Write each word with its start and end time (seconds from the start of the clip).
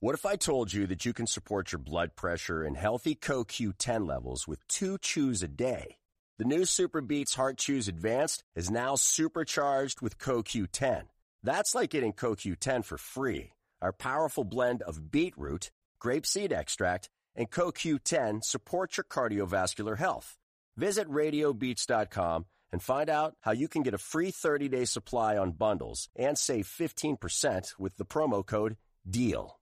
What 0.00 0.14
if 0.14 0.24
I 0.24 0.36
told 0.36 0.72
you 0.72 0.86
that 0.86 1.04
you 1.04 1.12
can 1.12 1.26
support 1.26 1.72
your 1.72 1.80
blood 1.80 2.14
pressure 2.14 2.62
and 2.62 2.76
healthy 2.76 3.16
CoQ10 3.16 4.06
levels 4.06 4.46
with 4.46 4.64
two 4.68 4.96
chews 4.98 5.42
a 5.42 5.48
day? 5.48 5.96
The 6.38 6.44
new 6.44 6.60
SuperBeets 6.60 7.34
Heart 7.34 7.58
Chews 7.58 7.88
Advanced 7.88 8.44
is 8.54 8.70
now 8.70 8.94
supercharged 8.94 10.00
with 10.00 10.16
CoQ10. 10.18 11.06
That's 11.42 11.74
like 11.74 11.90
getting 11.90 12.12
CoQ10 12.12 12.84
for 12.84 12.96
free. 12.96 13.50
Our 13.82 13.92
powerful 13.92 14.44
blend 14.44 14.82
of 14.82 15.10
beetroot, 15.10 15.72
grapeseed 16.00 16.52
extract, 16.52 17.08
and 17.34 17.50
CoQ10 17.50 18.44
supports 18.44 18.98
your 18.98 19.04
cardiovascular 19.04 19.98
health. 19.98 20.36
Visit 20.76 21.10
radiobeats.com 21.10 22.46
and 22.70 22.80
find 22.80 23.10
out 23.10 23.34
how 23.40 23.50
you 23.50 23.66
can 23.66 23.82
get 23.82 23.94
a 23.94 23.98
free 23.98 24.30
30-day 24.30 24.84
supply 24.84 25.36
on 25.36 25.50
bundles 25.50 26.08
and 26.14 26.38
save 26.38 26.68
15% 26.68 27.80
with 27.80 27.96
the 27.96 28.04
promo 28.04 28.46
code 28.46 28.76
DEAL. 29.10 29.57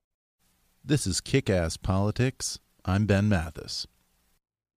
This 0.87 1.05
is 1.05 1.19
Kick 1.19 1.49
Ass 1.49 1.75
Politics. 1.75 2.59
I'm 2.85 3.05
Ben 3.05 3.27
Mathis. 3.27 3.87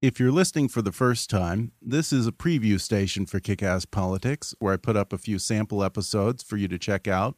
If 0.03 0.19
you're 0.19 0.33
listening 0.33 0.67
for 0.67 0.83
the 0.83 0.91
first 0.91 1.31
time, 1.31 1.71
this 1.81 2.13
is 2.13 2.27
a 2.27 2.33
preview 2.33 2.81
station 2.81 3.27
for 3.27 3.39
Kick 3.39 3.63
Ass 3.63 3.85
Politics 3.85 4.53
where 4.59 4.73
I 4.73 4.77
put 4.77 4.97
up 4.97 5.13
a 5.13 5.19
few 5.19 5.39
sample 5.39 5.85
episodes 5.85 6.43
for 6.43 6.57
you 6.57 6.67
to 6.67 6.81
check 6.81 7.07
out. 7.07 7.37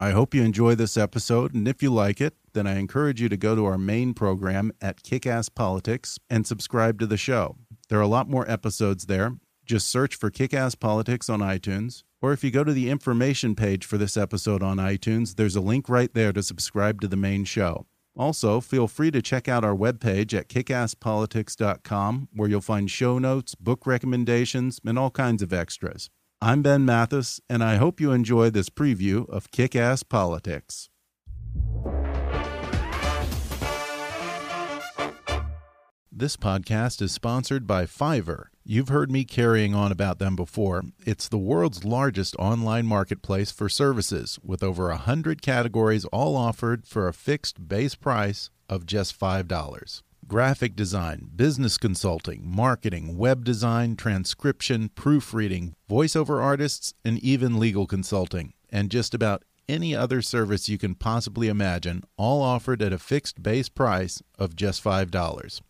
I 0.00 0.12
hope 0.12 0.32
you 0.32 0.42
enjoy 0.42 0.74
this 0.74 0.96
episode, 0.96 1.52
and 1.52 1.68
if 1.68 1.82
you 1.82 1.92
like 1.92 2.18
it, 2.18 2.32
then 2.54 2.66
I 2.66 2.78
encourage 2.78 3.20
you 3.20 3.28
to 3.28 3.36
go 3.36 3.54
to 3.54 3.66
our 3.66 3.76
main 3.76 4.14
program 4.14 4.72
at 4.80 5.02
Kick 5.02 5.26
Ass 5.26 5.50
Politics 5.50 6.18
and 6.30 6.46
subscribe 6.46 6.98
to 7.00 7.06
the 7.06 7.18
show. 7.18 7.56
There 7.90 7.98
are 7.98 8.00
a 8.00 8.06
lot 8.06 8.30
more 8.30 8.50
episodes 8.50 9.04
there. 9.04 9.36
Just 9.66 9.86
search 9.86 10.14
for 10.14 10.30
Kick 10.30 10.54
Ass 10.54 10.74
Politics 10.74 11.28
on 11.28 11.40
iTunes, 11.40 12.04
or 12.22 12.32
if 12.32 12.42
you 12.42 12.50
go 12.50 12.64
to 12.64 12.72
the 12.72 12.88
information 12.88 13.54
page 13.54 13.84
for 13.84 13.98
this 13.98 14.16
episode 14.16 14.62
on 14.62 14.78
iTunes, 14.78 15.34
there's 15.34 15.56
a 15.56 15.60
link 15.60 15.90
right 15.90 16.14
there 16.14 16.32
to 16.32 16.42
subscribe 16.42 17.02
to 17.02 17.06
the 17.06 17.14
main 17.14 17.44
show. 17.44 17.84
Also, 18.18 18.60
feel 18.60 18.88
free 18.88 19.12
to 19.12 19.22
check 19.22 19.46
out 19.48 19.64
our 19.64 19.76
webpage 19.76 20.36
at 20.36 20.48
kickasspolitics.com, 20.48 22.28
where 22.34 22.48
you'll 22.48 22.60
find 22.60 22.90
show 22.90 23.18
notes, 23.18 23.54
book 23.54 23.86
recommendations, 23.86 24.80
and 24.84 24.98
all 24.98 25.10
kinds 25.10 25.40
of 25.40 25.52
extras. 25.52 26.10
I'm 26.40 26.60
Ben 26.60 26.84
Mathis, 26.84 27.40
and 27.48 27.62
I 27.62 27.76
hope 27.76 28.00
you 28.00 28.10
enjoy 28.10 28.50
this 28.50 28.68
preview 28.68 29.28
of 29.30 29.52
Kick 29.52 29.76
Ass 29.76 30.02
Politics. 30.02 30.90
This 36.18 36.36
podcast 36.36 37.00
is 37.00 37.12
sponsored 37.12 37.64
by 37.64 37.84
Fiverr. 37.86 38.46
You've 38.64 38.88
heard 38.88 39.08
me 39.08 39.24
carrying 39.24 39.72
on 39.72 39.92
about 39.92 40.18
them 40.18 40.34
before. 40.34 40.82
It's 41.06 41.28
the 41.28 41.38
world's 41.38 41.84
largest 41.84 42.34
online 42.40 42.86
marketplace 42.86 43.52
for 43.52 43.68
services, 43.68 44.36
with 44.42 44.60
over 44.60 44.90
a 44.90 44.96
hundred 44.96 45.42
categories 45.42 46.04
all 46.06 46.34
offered 46.34 46.88
for 46.88 47.06
a 47.06 47.12
fixed 47.12 47.68
base 47.68 47.94
price 47.94 48.50
of 48.68 48.84
just 48.84 49.16
$5. 49.16 50.02
Graphic 50.26 50.74
design, 50.74 51.30
business 51.36 51.78
consulting, 51.78 52.42
marketing, 52.44 53.16
web 53.16 53.44
design, 53.44 53.94
transcription, 53.94 54.88
proofreading, 54.96 55.76
voiceover 55.88 56.42
artists, 56.42 56.94
and 57.04 57.20
even 57.20 57.60
legal 57.60 57.86
consulting, 57.86 58.54
and 58.70 58.90
just 58.90 59.14
about 59.14 59.44
any 59.68 59.94
other 59.94 60.20
service 60.20 60.68
you 60.68 60.78
can 60.78 60.96
possibly 60.96 61.46
imagine, 61.46 62.02
all 62.16 62.42
offered 62.42 62.82
at 62.82 62.92
a 62.92 62.98
fixed 62.98 63.40
base 63.40 63.68
price 63.68 64.20
of 64.36 64.56
just 64.56 64.82
$5. 64.82 65.60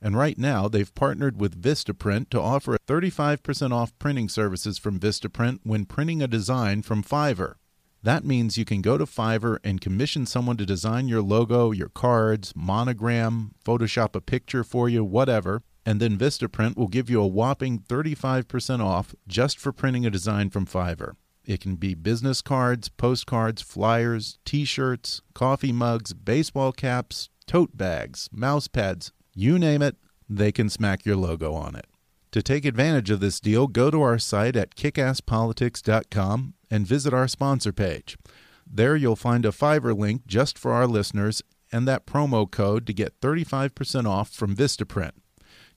And 0.00 0.16
right 0.16 0.38
now, 0.38 0.68
they've 0.68 0.94
partnered 0.94 1.40
with 1.40 1.60
Vistaprint 1.60 2.30
to 2.30 2.40
offer 2.40 2.76
35% 2.86 3.72
off 3.72 3.98
printing 3.98 4.28
services 4.28 4.78
from 4.78 5.00
Vistaprint 5.00 5.60
when 5.64 5.86
printing 5.86 6.22
a 6.22 6.28
design 6.28 6.82
from 6.82 7.02
Fiverr. 7.02 7.54
That 8.02 8.24
means 8.24 8.56
you 8.56 8.64
can 8.64 8.80
go 8.80 8.96
to 8.96 9.06
Fiverr 9.06 9.58
and 9.64 9.80
commission 9.80 10.24
someone 10.24 10.56
to 10.58 10.66
design 10.66 11.08
your 11.08 11.20
logo, 11.20 11.72
your 11.72 11.88
cards, 11.88 12.52
monogram, 12.54 13.52
Photoshop 13.64 14.14
a 14.14 14.20
picture 14.20 14.62
for 14.62 14.88
you, 14.88 15.04
whatever, 15.04 15.62
and 15.84 16.00
then 16.00 16.16
Vistaprint 16.16 16.76
will 16.76 16.86
give 16.86 17.10
you 17.10 17.20
a 17.20 17.26
whopping 17.26 17.80
35% 17.80 18.80
off 18.84 19.16
just 19.26 19.58
for 19.58 19.72
printing 19.72 20.06
a 20.06 20.10
design 20.10 20.48
from 20.50 20.64
Fiverr. 20.64 21.14
It 21.44 21.60
can 21.60 21.76
be 21.76 21.94
business 21.94 22.42
cards, 22.42 22.88
postcards, 22.88 23.62
flyers, 23.62 24.38
t 24.44 24.64
shirts, 24.64 25.22
coffee 25.34 25.72
mugs, 25.72 26.12
baseball 26.12 26.72
caps, 26.72 27.30
tote 27.46 27.76
bags, 27.76 28.28
mouse 28.30 28.68
pads, 28.68 29.12
you 29.38 29.58
name 29.58 29.82
it, 29.82 29.96
they 30.28 30.52
can 30.52 30.68
smack 30.68 31.06
your 31.06 31.16
logo 31.16 31.54
on 31.54 31.76
it. 31.76 31.86
To 32.32 32.42
take 32.42 32.64
advantage 32.64 33.10
of 33.10 33.20
this 33.20 33.40
deal, 33.40 33.66
go 33.66 33.90
to 33.90 34.02
our 34.02 34.18
site 34.18 34.56
at 34.56 34.74
kickasspolitics.com 34.74 36.54
and 36.70 36.86
visit 36.86 37.14
our 37.14 37.28
sponsor 37.28 37.72
page. 37.72 38.18
There 38.66 38.96
you'll 38.96 39.16
find 39.16 39.46
a 39.46 39.50
Fiverr 39.50 39.96
link 39.96 40.26
just 40.26 40.58
for 40.58 40.72
our 40.72 40.86
listeners 40.86 41.42
and 41.72 41.88
that 41.88 42.06
promo 42.06 42.50
code 42.50 42.86
to 42.86 42.92
get 42.92 43.20
35% 43.20 44.06
off 44.06 44.30
from 44.30 44.56
Vistaprint. 44.56 45.12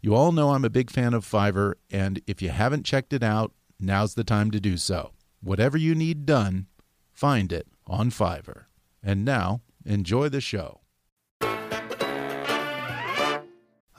You 0.01 0.15
all 0.15 0.31
know 0.31 0.49
I'm 0.49 0.65
a 0.65 0.69
big 0.69 0.89
fan 0.89 1.13
of 1.13 1.25
Fiverr, 1.25 1.75
and 1.89 2.21
if 2.25 2.41
you 2.41 2.49
haven't 2.49 2.85
checked 2.85 3.13
it 3.13 3.23
out, 3.23 3.53
now's 3.79 4.15
the 4.15 4.23
time 4.23 4.51
to 4.51 4.59
do 4.59 4.75
so. 4.75 5.11
Whatever 5.41 5.77
you 5.77 5.95
need 5.95 6.25
done, 6.25 6.67
find 7.13 7.51
it 7.51 7.67
on 7.85 8.09
Fiverr. 8.09 8.65
And 9.03 9.23
now, 9.23 9.61
enjoy 9.85 10.29
the 10.29 10.41
show. 10.41 10.80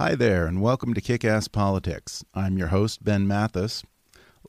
Hi 0.03 0.17
there, 0.17 0.47
and 0.47 0.61
welcome 0.61 0.95
to 0.95 1.01
Kick 1.01 1.25
Ass 1.25 1.47
Politics. 1.47 2.25
I'm 2.35 2.59
your 2.59 2.67
host, 2.67 3.05
Ben 3.05 3.25
Mathis. 3.25 3.85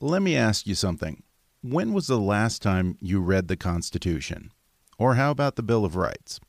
Let 0.00 0.20
me 0.20 0.34
ask 0.34 0.66
you 0.66 0.74
something. 0.74 1.22
When 1.62 1.92
was 1.92 2.08
the 2.08 2.18
last 2.18 2.60
time 2.60 2.98
you 3.00 3.20
read 3.20 3.46
the 3.46 3.56
Constitution? 3.56 4.50
Or 4.98 5.14
how 5.14 5.30
about 5.30 5.54
the 5.54 5.62
Bill 5.62 5.84
of 5.84 5.94
Rights? 5.94 6.40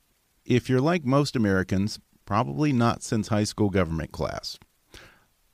If 0.44 0.70
you're 0.70 0.82
like 0.82 1.06
most 1.06 1.36
Americans, 1.36 2.00
probably 2.26 2.74
not 2.74 3.04
since 3.04 3.28
high 3.28 3.44
school 3.44 3.70
government 3.70 4.12
class. 4.12 4.58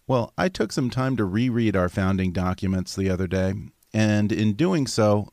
Well, 0.07 0.31
I 0.37 0.47
took 0.47 0.71
some 0.71 0.89
time 0.89 1.17
to 1.17 1.25
reread 1.25 1.75
our 1.75 1.89
founding 1.89 2.31
documents 2.31 2.95
the 2.95 3.09
other 3.09 3.27
day, 3.27 3.53
and 3.93 4.31
in 4.31 4.53
doing 4.53 4.87
so, 4.87 5.27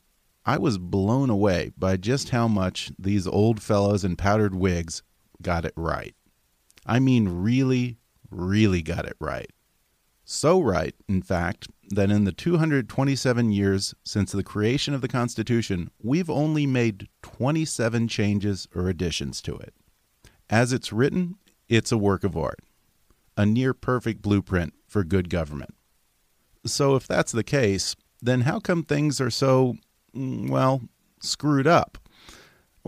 I 0.44 0.58
was 0.58 0.76
blown 0.76 1.30
away 1.30 1.70
by 1.78 1.96
just 1.96 2.30
how 2.30 2.48
much 2.48 2.90
these 2.98 3.28
old 3.28 3.62
fellows 3.62 4.04
in 4.04 4.16
powdered 4.16 4.56
wigs 4.56 5.04
got 5.40 5.64
it 5.64 5.72
right. 5.76 6.16
I 6.84 6.98
mean, 6.98 7.28
really, 7.28 7.96
really 8.30 8.82
got 8.82 9.06
it 9.06 9.16
right. 9.20 9.50
So 10.24 10.60
right, 10.60 10.94
in 11.08 11.22
fact, 11.22 11.68
that 11.90 12.10
in 12.10 12.24
the 12.24 12.32
227 12.32 13.50
years 13.50 13.94
since 14.04 14.30
the 14.30 14.42
creation 14.42 14.92
of 14.92 15.00
the 15.00 15.08
Constitution, 15.08 15.90
we've 16.02 16.28
only 16.28 16.66
made 16.66 17.08
27 17.22 18.08
changes 18.08 18.68
or 18.74 18.88
additions 18.88 19.40
to 19.42 19.56
it. 19.56 19.72
As 20.50 20.72
it's 20.72 20.92
written, 20.92 21.36
it's 21.68 21.92
a 21.92 21.98
work 21.98 22.24
of 22.24 22.36
art, 22.36 22.60
a 23.36 23.46
near 23.46 23.72
perfect 23.72 24.20
blueprint 24.20 24.74
for 24.86 25.02
good 25.02 25.30
government. 25.30 25.74
So, 26.66 26.94
if 26.94 27.06
that's 27.06 27.32
the 27.32 27.44
case, 27.44 27.96
then 28.20 28.42
how 28.42 28.60
come 28.60 28.82
things 28.82 29.20
are 29.20 29.30
so, 29.30 29.76
mm, 30.14 30.50
well, 30.50 30.82
screwed 31.20 31.66
up? 31.66 31.98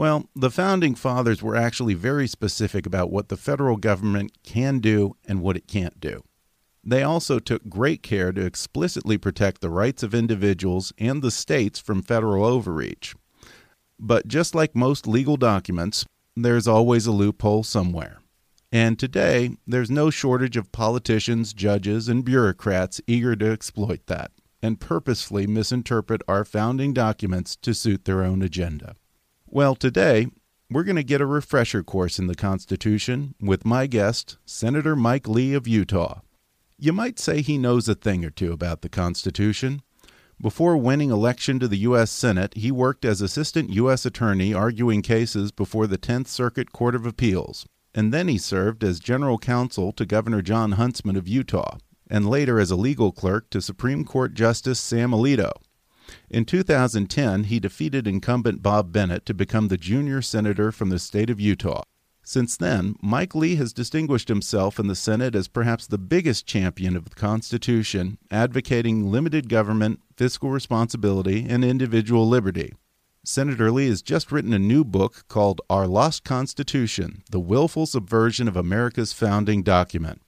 Well, 0.01 0.31
the 0.35 0.51
founding 0.51 0.95
fathers 0.95 1.43
were 1.43 1.55
actually 1.55 1.93
very 1.93 2.27
specific 2.27 2.87
about 2.87 3.11
what 3.11 3.29
the 3.29 3.37
federal 3.37 3.77
government 3.77 4.33
can 4.43 4.79
do 4.79 5.15
and 5.27 5.43
what 5.43 5.59
it 5.59 5.69
can't 5.69 6.01
do. 6.01 6.23
They 6.83 7.03
also 7.03 7.39
took 7.39 7.69
great 7.69 8.03
care 8.03 8.33
to 8.33 8.41
explicitly 8.41 9.19
protect 9.19 9.61
the 9.61 9.69
rights 9.69 10.03
of 10.03 10.15
individuals 10.15 10.95
and 10.97 11.21
the 11.21 11.31
states 11.31 11.79
from 11.79 12.01
federal 12.01 12.47
overreach. 12.47 13.15
But 13.99 14.27
just 14.27 14.55
like 14.55 14.75
most 14.75 15.07
legal 15.07 15.37
documents, 15.37 16.07
there's 16.35 16.67
always 16.67 17.07
a 17.07 17.13
loophole 17.13 17.63
somewhere. 17.63 18.23
And 18.73 18.99
today, 18.99 19.51
there's 19.67 19.91
no 19.91 20.09
shortage 20.09 20.57
of 20.57 20.73
politicians, 20.73 21.53
judges, 21.53 22.09
and 22.09 22.25
bureaucrats 22.25 23.03
eager 23.07 23.37
to 23.37 23.53
exploit 23.53 24.07
that 24.07 24.31
and 24.63 24.81
purposefully 24.81 25.47
misinterpret 25.47 26.23
our 26.27 26.47
founding 26.47 26.95
documents 26.95 27.55
to 27.57 27.75
suit 27.75 28.07
their 28.07 28.23
own 28.23 28.41
agenda. 28.41 28.97
Well, 29.53 29.75
today 29.75 30.29
we're 30.71 30.85
going 30.85 30.95
to 30.95 31.03
get 31.03 31.21
a 31.21 31.27
refresher 31.27 31.83
course 31.83 32.21
in 32.21 32.29
the 32.29 32.37
Constitution 32.37 33.35
with 33.41 33.65
my 33.65 33.89
guest, 33.89 34.39
Senator 34.47 34.95
Mike 34.95 35.27
Lee 35.27 35.55
of 35.55 35.67
Utah. 35.67 36.21
You 36.79 36.93
might 36.93 37.19
say 37.19 37.43
he 37.43 37.59
knows 37.59 37.89
a 37.89 37.97
thing 37.97 38.25
or 38.25 38.31
two 38.31 38.53
about 38.53 38.83
the 38.83 38.89
Constitution, 38.89 39.83
Before 40.41 40.77
winning 40.77 41.11
election 41.11 41.59
to 41.59 41.67
the 41.67 41.79
U.S. 41.79 42.13
Senate, 42.13 42.55
he 42.57 42.71
worked 42.71 43.05
as 43.05 43.21
assistant 43.21 43.71
U.S. 43.71 44.07
attorney 44.07 44.55
arguing 44.55 45.03
cases 45.03 45.51
before 45.51 45.89
the 45.89 45.99
Tenth 45.99 46.29
Circuit 46.29 46.71
Court 46.71 46.95
of 46.95 47.05
Appeals. 47.05 47.67
And 47.93 48.15
then 48.15 48.29
he 48.29 48.39
served 48.39 48.85
as 48.85 49.01
general 49.01 49.39
counsel 49.39 49.91
to 49.95 50.07
Governor 50.07 50.43
Jon 50.43 50.73
Huntsman 50.73 51.17
of 51.17 51.27
Utah, 51.27 51.79
and 52.09 52.31
later 52.31 52.61
as 52.61 52.71
a 52.71 52.77
legal 52.77 53.11
clerk 53.11 53.51
to 53.51 53.61
Supreme 53.61 54.05
Court 54.05 54.33
Justice 54.33 54.79
Sam 54.79 55.11
Alito. 55.11 55.51
In 56.29 56.45
2010, 56.45 57.45
he 57.45 57.61
defeated 57.61 58.07
incumbent 58.07 58.63
Bob 58.63 58.93
Bennett 58.93 59.27
to 59.27 59.35
become 59.35 59.69
the 59.69 59.77
junior 59.77 60.23
senator 60.23 60.73
from 60.73 60.89
the 60.89 60.99
state 60.99 61.31
of 61.31 61.41
Utah. 61.41 61.83
Since 62.23 62.57
then, 62.57 62.95
Mike 63.03 63.35
Lee 63.35 63.57
has 63.57 63.73
distinguished 63.73 64.29
himself 64.29 64.79
in 64.79 64.87
the 64.87 64.95
Senate 64.95 65.35
as 65.35 65.49
perhaps 65.49 65.87
the 65.87 65.99
biggest 65.99 66.47
champion 66.47 66.95
of 66.95 67.07
the 67.07 67.17
Constitution, 67.17 68.19
advocating 68.31 69.11
limited 69.11 69.49
government, 69.49 70.01
fiscal 70.17 70.51
responsibility, 70.51 71.47
and 71.49 71.65
individual 71.65 72.29
liberty. 72.29 72.75
Senator 73.25 73.71
Lee 73.71 73.89
has 73.89 74.01
just 74.01 74.31
written 74.31 74.53
a 74.53 74.59
new 74.59 74.85
book 74.85 75.25
called 75.29 75.61
Our 75.69 75.87
Lost 75.87 76.25
Constitution 76.25 77.23
The 77.31 77.41
Willful 77.41 77.87
Subversion 77.87 78.49
of 78.49 78.57
America's 78.57 79.13
Founding 79.13 79.63
Document. 79.63 80.23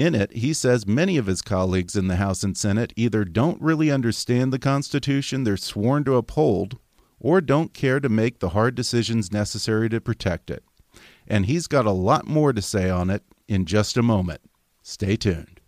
In 0.00 0.14
it, 0.14 0.32
he 0.32 0.54
says 0.54 0.86
many 0.86 1.18
of 1.18 1.26
his 1.26 1.42
colleagues 1.42 1.94
in 1.94 2.08
the 2.08 2.16
House 2.16 2.42
and 2.42 2.56
Senate 2.56 2.94
either 2.96 3.22
don't 3.22 3.60
really 3.60 3.90
understand 3.90 4.50
the 4.50 4.58
Constitution 4.58 5.44
they're 5.44 5.58
sworn 5.58 6.04
to 6.04 6.16
uphold 6.16 6.78
or 7.18 7.42
don't 7.42 7.74
care 7.74 8.00
to 8.00 8.08
make 8.08 8.38
the 8.38 8.48
hard 8.48 8.74
decisions 8.74 9.30
necessary 9.30 9.90
to 9.90 10.00
protect 10.00 10.48
it. 10.48 10.64
And 11.28 11.44
he's 11.44 11.66
got 11.66 11.84
a 11.84 11.90
lot 11.90 12.26
more 12.26 12.54
to 12.54 12.62
say 12.62 12.88
on 12.88 13.10
it 13.10 13.24
in 13.46 13.66
just 13.66 13.98
a 13.98 14.02
moment. 14.02 14.40
Stay 14.82 15.16
tuned. 15.16 15.59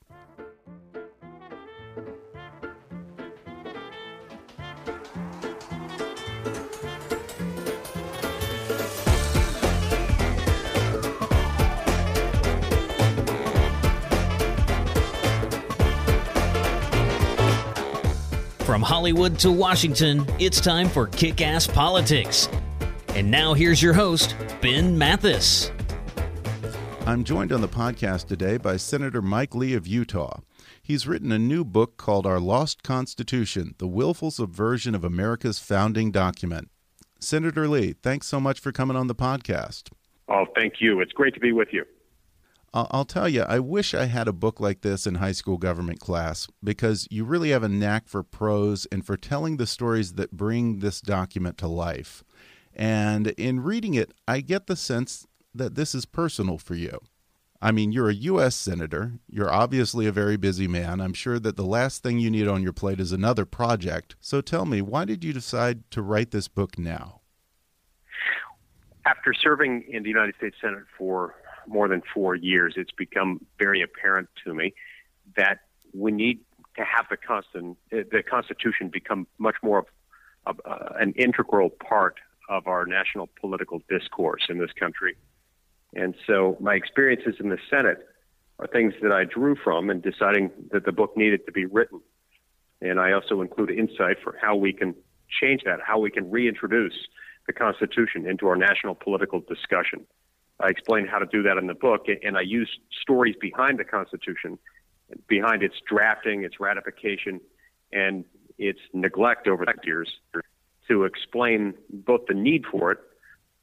Hollywood 19.03 19.37
to 19.41 19.51
Washington, 19.51 20.25
it's 20.39 20.61
time 20.61 20.89
for 20.89 21.09
Kick 21.09 21.41
Ass 21.41 21.67
Politics. 21.67 22.49
And 23.17 23.29
now 23.29 23.53
here's 23.53 23.83
your 23.83 23.95
host, 23.95 24.37
Ben 24.61 24.97
Mathis. 24.97 25.73
I'm 27.05 27.25
joined 27.25 27.51
on 27.51 27.61
the 27.61 27.67
podcast 27.67 28.29
today 28.29 28.59
by 28.59 28.77
Senator 28.77 29.21
Mike 29.21 29.57
Lee 29.57 29.75
of 29.75 29.89
Utah. 29.89 30.39
He's 30.81 31.09
written 31.09 31.33
a 31.33 31.39
new 31.41 31.65
book 31.65 31.97
called 31.97 32.29
Our 32.29 32.39
Lost 32.39 32.85
Constitution 32.85 33.75
The 33.79 33.89
Willful 33.89 34.31
Subversion 34.31 34.95
of 34.95 35.03
America's 35.03 35.59
Founding 35.59 36.13
Document. 36.13 36.71
Senator 37.19 37.67
Lee, 37.67 37.95
thanks 38.05 38.29
so 38.29 38.39
much 38.39 38.61
for 38.61 38.71
coming 38.71 38.97
on 38.97 39.09
the 39.09 39.17
podcast. 39.17 39.91
Oh, 40.29 40.45
thank 40.55 40.75
you. 40.79 41.01
It's 41.01 41.11
great 41.11 41.35
to 41.35 41.41
be 41.41 41.51
with 41.51 41.71
you. 41.73 41.85
I'll 42.75 43.05
tell 43.05 43.29
you, 43.29 43.43
I 43.43 43.59
wish 43.59 43.93
I 43.93 44.07
had 44.07 44.29
a 44.29 44.33
book 44.33 44.59
like 44.59 44.81
this 44.81 45.07
in 45.07 45.17
high 45.17 45.33
school 45.33 45.59
government 45.59 46.01
class 46.01 46.49
because 46.65 47.07
you 47.11 47.25
really 47.25 47.51
have 47.51 47.63
a 47.63 47.69
knack 47.69 48.09
for 48.09 48.23
prose 48.23 48.87
and 48.91 49.05
for 49.05 49.19
telling 49.19 49.59
the 49.59 49.67
stories 49.67 50.15
that 50.15 50.33
bring 50.33 50.79
this 50.79 51.03
document 51.03 51.59
to 51.59 51.69
life. 51.69 52.25
And 52.75 53.29
in 53.29 53.61
reading 53.61 53.93
it, 53.93 54.15
I 54.27 54.41
get 54.41 54.69
the 54.69 54.77
sense 54.77 55.27
that 55.55 55.75
this 55.75 55.95
is 55.95 56.07
personal 56.07 56.57
for 56.57 56.75
you. 56.75 56.99
I 57.61 57.73
mean, 57.73 57.93
you're 57.93 58.09
a 58.09 58.15
U.S. 58.15 58.57
Senator. 58.57 59.21
You're 59.29 59.53
obviously 59.53 60.07
a 60.07 60.13
very 60.13 60.39
busy 60.39 60.67
man. 60.67 61.01
I'm 61.01 61.13
sure 61.13 61.39
that 61.39 61.57
the 61.57 61.67
last 61.67 62.03
thing 62.03 62.19
you 62.19 62.31
need 62.31 62.49
on 62.49 62.63
your 62.63 62.73
plate 62.73 63.01
is 63.01 63.13
another 63.13 63.45
project. 63.45 64.17
So 64.19 64.41
tell 64.41 64.65
me, 64.65 64.81
why 64.81 65.05
did 65.05 65.23
you 65.23 65.35
decide 65.35 65.89
to 65.91 66.01
write 66.01 66.31
this 66.31 66.49
book 66.49 66.79
now? 66.79 67.21
After 69.05 69.35
serving 69.35 69.85
in 69.89 70.03
the 70.03 70.09
United 70.09 70.35
States 70.37 70.57
Senate 70.61 70.85
for 70.97 71.35
more 71.67 71.89
than 71.89 72.03
four 72.15 72.35
years, 72.35 72.75
it's 72.77 72.93
become 72.93 73.45
very 73.59 73.83
apparent 73.83 74.29
to 74.45 74.55
me 74.55 74.75
that 75.37 75.61
we 75.95 76.13
need 76.13 76.41
to 76.77 76.85
have 76.85 77.07
the 77.11 77.17
constant 77.17 77.77
the 77.91 78.23
Constitution 78.23 78.89
become 78.89 79.27
much 79.39 79.57
more 79.63 79.81
of, 79.81 79.87
of 80.47 80.61
uh, 80.65 80.95
an 80.99 81.13
integral 81.13 81.71
part 81.71 82.17
of 82.49 82.67
our 82.67 82.87
national 82.87 83.29
political 83.41 83.83
discourse 83.89 84.43
in 84.49 84.59
this 84.59 84.73
country. 84.73 85.17
And 85.95 86.15
so, 86.27 86.57
my 86.61 86.75
experiences 86.75 87.37
in 87.39 87.51
the 87.51 87.59
Senate 87.69 88.07
are 88.59 88.67
things 88.67 88.95
that 89.03 89.13
I 89.13 89.25
drew 89.25 89.57
from 89.57 89.91
in 89.91 90.01
deciding 90.01 90.51
that 90.71 90.85
the 90.85 90.93
book 90.93 91.17
needed 91.17 91.45
to 91.47 91.53
be 91.53 91.67
written. 91.67 92.01
And 92.81 92.99
I 92.99 93.13
also 93.13 93.43
include 93.43 93.71
insight 93.71 94.17
for 94.23 94.37
how 94.41 94.57
we 94.57 94.73
can 94.73 94.95
change 95.41 95.63
that, 95.65 95.81
how 95.85 95.99
we 95.99 96.11
can 96.11 96.31
reintroduce 96.31 96.95
the 97.47 97.53
Constitution 97.53 98.27
into 98.27 98.47
our 98.49 98.57
national 98.57 98.95
political 98.95 99.41
discussion. 99.41 100.07
I 100.63 100.69
explain 100.69 101.07
how 101.07 101.19
to 101.19 101.27
do 101.27 101.43
that 101.43 101.59
in 101.59 101.67
the 101.67 101.75
book, 101.75 102.07
and 102.23 102.37
I 102.37 102.43
use 102.43 102.71
stories 103.03 103.35
behind 103.41 103.79
the 103.79 103.85
Constitution, 103.85 104.59
behind 105.27 105.63
its 105.63 105.75
drafting, 105.89 106.45
its 106.45 106.61
ratification, 106.61 107.41
and 107.93 108.25
its 108.59 108.79
neglect 108.93 109.49
over 109.49 109.65
the 109.65 109.75
years 109.85 110.09
to 110.89 111.05
explain 111.05 111.75
both 111.91 112.23
the 112.29 112.35
need 112.35 112.65
for 112.71 112.93
it 112.93 112.99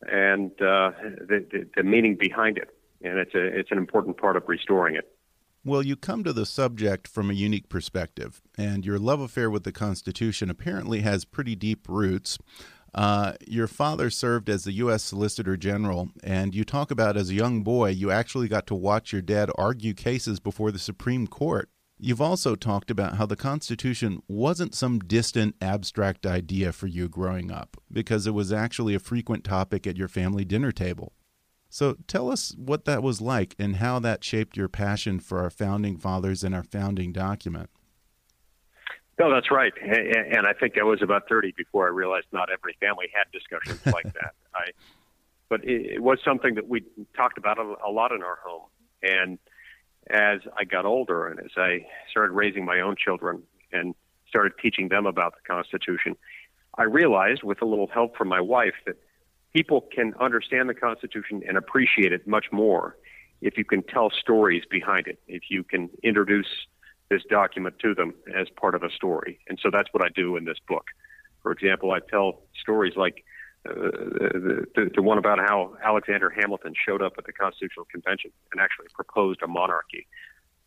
and 0.03 0.51
uh, 0.61 0.91
the, 1.01 1.45
the, 1.51 1.67
the 1.75 1.83
meaning 1.83 2.15
behind 2.15 2.57
it. 2.57 2.69
And 3.01 3.17
it's 3.17 3.33
a 3.33 3.45
it's 3.45 3.71
an 3.71 3.77
important 3.77 4.17
part 4.17 4.35
of 4.35 4.43
restoring 4.47 4.95
it. 4.95 5.15
Well, 5.63 5.83
you 5.83 5.95
come 5.95 6.23
to 6.23 6.33
the 6.33 6.45
subject 6.45 7.07
from 7.07 7.29
a 7.29 7.33
unique 7.33 7.69
perspective, 7.69 8.41
and 8.57 8.85
your 8.85 8.97
love 8.97 9.19
affair 9.19 9.49
with 9.49 9.63
the 9.63 9.71
Constitution 9.71 10.49
apparently 10.49 11.01
has 11.01 11.25
pretty 11.25 11.55
deep 11.55 11.87
roots. 11.87 12.37
Uh, 12.93 13.33
your 13.47 13.67
father 13.67 14.09
served 14.09 14.49
as 14.49 14.63
the 14.63 14.71
U.S. 14.73 15.03
Solicitor 15.03 15.55
General, 15.57 16.09
and 16.23 16.55
you 16.55 16.63
talk 16.63 16.91
about 16.91 17.17
as 17.17 17.29
a 17.29 17.35
young 17.35 17.63
boy, 17.63 17.89
you 17.89 18.11
actually 18.11 18.47
got 18.47 18.65
to 18.67 18.75
watch 18.75 19.13
your 19.13 19.21
dad 19.21 19.51
argue 19.57 19.93
cases 19.93 20.39
before 20.39 20.71
the 20.71 20.79
Supreme 20.79 21.27
Court. 21.27 21.69
You've 22.01 22.21
also 22.21 22.55
talked 22.55 22.89
about 22.89 23.17
how 23.17 23.25
the 23.25 23.35
Constitution 23.35 24.23
wasn't 24.27 24.73
some 24.73 24.99
distant, 24.99 25.55
abstract 25.61 26.25
idea 26.25 26.71
for 26.71 26.87
you 26.87 27.09
growing 27.09 27.51
up, 27.51 27.77
because 27.91 28.25
it 28.25 28.33
was 28.33 28.53
actually 28.53 28.95
a 28.95 28.99
frequent 28.99 29.43
topic 29.43 29.85
at 29.85 29.97
your 29.97 30.07
family 30.07 30.45
dinner 30.45 30.71
table. 30.71 31.13
So 31.69 31.97
tell 32.07 32.31
us 32.31 32.55
what 32.57 32.85
that 32.85 33.03
was 33.03 33.21
like 33.21 33.55
and 33.59 33.75
how 33.75 33.99
that 33.99 34.23
shaped 34.23 34.57
your 34.57 34.69
passion 34.69 35.19
for 35.19 35.39
our 35.39 35.51
founding 35.51 35.97
fathers 35.97 36.43
and 36.43 36.55
our 36.55 36.63
founding 36.63 37.11
document. 37.11 37.69
No, 39.19 39.33
that's 39.33 39.51
right. 39.51 39.73
And 39.81 40.47
I 40.47 40.53
think 40.53 40.77
I 40.79 40.83
was 40.83 41.01
about 41.01 41.27
30 41.27 41.53
before 41.57 41.85
I 41.85 41.89
realized 41.89 42.27
not 42.31 42.49
every 42.49 42.77
family 42.79 43.07
had 43.13 43.29
discussions 43.33 43.85
like 43.93 44.13
that. 44.13 44.33
I, 44.55 44.71
but 45.49 45.61
it, 45.65 46.01
was 46.01 46.19
something 46.23 46.55
that 46.55 46.69
we 46.69 46.83
talked 47.17 47.37
about 47.37 47.57
a, 47.59 47.91
lot 47.91 48.13
in 48.13 48.23
our 48.23 48.39
home. 48.41 48.67
And 49.03 49.37
as 50.09 50.39
I 50.57 50.63
got 50.63 50.85
older 50.85 51.27
and 51.27 51.39
as 51.39 51.51
I 51.57 51.85
started 52.09 52.31
raising 52.31 52.63
my 52.63 52.79
own 52.79 52.95
children 52.95 53.43
and 53.73 53.93
started 54.29 54.53
teaching 54.61 54.87
them 54.87 55.05
about 55.05 55.33
the 55.33 55.53
Constitution, 55.53 56.15
I 56.77 56.83
realized 56.83 57.43
with 57.43 57.61
a 57.61 57.65
little 57.65 57.87
help 57.87 58.15
from 58.15 58.29
my 58.29 58.39
wife 58.39 58.75
that 58.85 58.95
people 59.53 59.81
can 59.93 60.13
understand 60.19 60.69
the 60.69 60.75
Constitution 60.75 61.41
and 61.45 61.57
appreciate 61.57 62.13
it 62.13 62.25
much 62.25 62.45
more 62.53 62.95
if 63.41 63.57
you 63.57 63.65
can 63.65 63.83
tell 63.83 64.11
stories 64.11 64.63
behind 64.69 65.07
it, 65.07 65.19
if 65.27 65.43
you 65.49 65.63
can 65.63 65.89
introduce 66.03 66.47
this 67.09 67.23
document 67.29 67.75
to 67.79 67.95
them 67.95 68.13
as 68.35 68.47
part 68.49 68.75
of 68.75 68.83
a 68.83 68.89
story. 68.91 69.39
And 69.47 69.59
so 69.61 69.69
that's 69.71 69.89
what 69.91 70.03
I 70.03 70.09
do 70.09 70.37
in 70.37 70.45
this 70.45 70.57
book. 70.67 70.85
For 71.41 71.51
example, 71.51 71.91
I 71.91 71.99
tell 71.99 72.41
stories 72.61 72.95
like 72.95 73.23
uh, 73.67 73.73
the, 73.73 74.65
the, 74.75 74.91
the 74.95 75.01
one 75.01 75.17
about 75.17 75.39
how 75.39 75.75
Alexander 75.83 76.29
Hamilton 76.29 76.73
showed 76.85 77.01
up 77.01 77.13
at 77.17 77.25
the 77.25 77.33
Constitutional 77.33 77.85
Convention 77.85 78.31
and 78.51 78.61
actually 78.61 78.87
proposed 78.93 79.41
a 79.41 79.47
monarchy. 79.47 80.07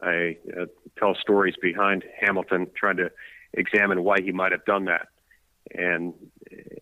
I 0.02 0.36
uh, 0.58 0.66
tell 0.98 1.14
stories 1.14 1.54
behind 1.60 2.04
Hamilton 2.20 2.66
trying 2.76 2.96
to 2.96 3.10
examine 3.54 4.02
why 4.02 4.20
he 4.20 4.32
might 4.32 4.52
have 4.52 4.64
done 4.64 4.86
that 4.86 5.08
and 5.74 6.12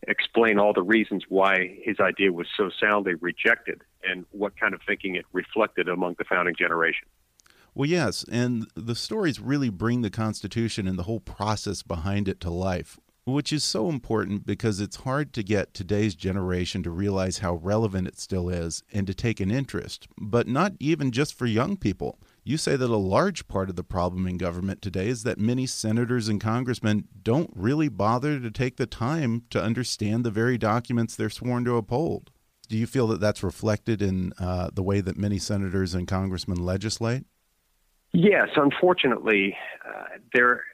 explain 0.09 0.59
all 0.59 0.73
the 0.73 0.83
reasons 0.83 1.25
why 1.29 1.79
his 1.83 2.01
idea 2.01 2.33
was 2.33 2.47
so 2.57 2.71
soundly 2.81 3.15
rejected 3.15 3.83
and 4.03 4.25
what 4.31 4.59
kind 4.59 4.75
of 4.75 4.81
thinking 4.87 5.15
it 5.15 5.27
reflected 5.33 5.89
among 5.89 6.17
the 6.19 6.25
founding 6.25 6.55
generation. 6.59 7.07
Well, 7.75 7.89
yes, 7.89 8.25
and 8.31 8.67
the 8.75 8.97
stories 8.97 9.39
really 9.39 9.71
bring 9.71 10.03
the 10.03 10.11
Constitution 10.11 10.89
and 10.89 10.99
the 10.99 11.05
whole 11.05 11.21
process 11.21 11.83
behind 11.83 12.27
it 12.27 12.41
to 12.41 12.51
life, 12.51 12.99
which 13.25 13.53
is 13.53 13.63
so 13.63 13.89
important 13.89 14.45
because 14.45 14.81
it's 14.81 14.97
hard 14.97 15.33
to 15.35 15.45
get 15.45 15.73
today's 15.73 16.17
generation 16.17 16.83
to 16.83 16.91
realize 16.91 17.39
how 17.39 17.55
relevant 17.55 18.09
it 18.09 18.19
still 18.19 18.49
is 18.49 18.83
and 18.93 19.07
to 19.07 19.15
take 19.15 19.39
an 19.39 19.53
interest, 19.53 20.09
but 20.19 20.49
not 20.49 20.73
even 20.81 21.13
just 21.13 21.33
for 21.33 21.47
young 21.47 21.77
people. 21.77 22.19
You 22.43 22.57
say 22.57 22.75
that 22.75 22.91
a 22.91 22.97
large 22.97 23.47
part 23.47 23.71
of 23.71 23.77
the 23.77 23.85
problem 23.85 24.27
in 24.27 24.37
government 24.37 24.83
today 24.83 25.07
is 25.07 25.23
that 25.23 25.39
many 25.39 25.67
senators 25.67 26.29
and 26.29 26.41
congressmen 26.41 27.07
don't 27.23 27.51
really 27.55 27.89
bother 27.89 28.41
to 28.41 28.51
take 28.51 28.79
the 28.79 28.87
time 28.87 29.45
to 29.51 29.63
understand 29.63 30.25
the 30.25 30.31
very 30.33 30.59
documents 30.59 31.15
they're 31.15 31.31
sworn 31.31 31.65
to 31.67 31.77
uphold. 31.77 32.31
Do 32.69 32.77
you 32.77 32.87
feel 32.87 33.07
that 33.09 33.21
that's 33.21 33.43
reflected 33.43 34.03
in 34.03 34.33
uh, 34.41 34.71
the 34.73 34.83
way 34.83 35.01
that 35.01 35.17
many 35.17 35.39
senators 35.39 35.95
and 35.95 36.09
congressmen 36.09 36.59
legislate? 36.59 37.27
Yes, 38.13 38.49
unfortunately, 38.57 39.57
uh, 39.87 40.05
there 40.33 40.65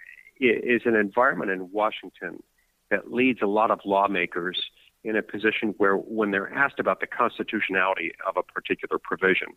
is 0.40 0.82
an 0.84 0.94
environment 0.94 1.50
in 1.50 1.70
Washington 1.70 2.42
that 2.90 3.12
leads 3.12 3.42
a 3.42 3.46
lot 3.46 3.70
of 3.70 3.80
lawmakers 3.84 4.60
in 5.04 5.16
a 5.16 5.22
position 5.22 5.74
where, 5.78 5.96
when 5.96 6.30
they're 6.30 6.52
asked 6.52 6.80
about 6.80 7.00
the 7.00 7.06
constitutionality 7.06 8.12
of 8.26 8.36
a 8.36 8.42
particular 8.42 8.98
provision, 8.98 9.48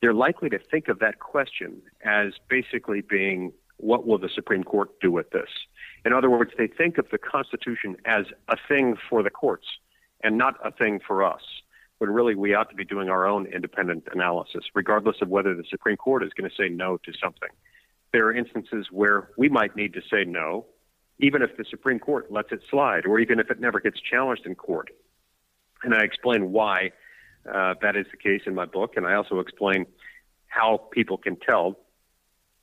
they're 0.00 0.14
likely 0.14 0.48
to 0.48 0.58
think 0.58 0.88
of 0.88 0.98
that 1.00 1.18
question 1.18 1.82
as 2.04 2.32
basically 2.48 3.00
being, 3.00 3.52
what 3.76 4.06
will 4.06 4.18
the 4.18 4.28
Supreme 4.34 4.64
Court 4.64 4.88
do 5.00 5.12
with 5.12 5.30
this? 5.30 5.48
In 6.04 6.12
other 6.12 6.30
words, 6.30 6.52
they 6.56 6.68
think 6.68 6.98
of 6.98 7.06
the 7.10 7.18
Constitution 7.18 7.96
as 8.04 8.26
a 8.48 8.56
thing 8.68 8.96
for 9.08 9.22
the 9.22 9.30
courts 9.30 9.66
and 10.22 10.38
not 10.38 10.54
a 10.64 10.70
thing 10.70 11.00
for 11.06 11.22
us, 11.22 11.42
when 11.98 12.10
really 12.10 12.34
we 12.34 12.54
ought 12.54 12.70
to 12.70 12.76
be 12.76 12.84
doing 12.84 13.08
our 13.08 13.26
own 13.26 13.46
independent 13.46 14.04
analysis, 14.12 14.64
regardless 14.74 15.16
of 15.20 15.28
whether 15.28 15.54
the 15.54 15.64
Supreme 15.68 15.96
Court 15.96 16.22
is 16.22 16.30
going 16.36 16.48
to 16.48 16.56
say 16.56 16.68
no 16.68 16.96
to 16.98 17.12
something. 17.20 17.48
There 18.12 18.26
are 18.26 18.34
instances 18.34 18.86
where 18.90 19.30
we 19.36 19.48
might 19.48 19.76
need 19.76 19.92
to 19.94 20.00
say 20.10 20.24
no, 20.24 20.66
even 21.18 21.42
if 21.42 21.56
the 21.56 21.64
Supreme 21.68 21.98
Court 21.98 22.32
lets 22.32 22.52
it 22.52 22.60
slide, 22.70 23.04
or 23.04 23.18
even 23.18 23.40
if 23.40 23.50
it 23.50 23.60
never 23.60 23.80
gets 23.80 24.00
challenged 24.00 24.46
in 24.46 24.54
court. 24.54 24.90
And 25.82 25.94
I 25.94 26.04
explain 26.04 26.52
why 26.52 26.92
uh, 27.52 27.74
that 27.82 27.96
is 27.96 28.06
the 28.10 28.16
case 28.16 28.42
in 28.46 28.54
my 28.54 28.64
book, 28.64 28.94
and 28.96 29.06
I 29.06 29.14
also 29.14 29.40
explain 29.40 29.86
how 30.46 30.88
people 30.92 31.18
can 31.18 31.36
tell 31.36 31.78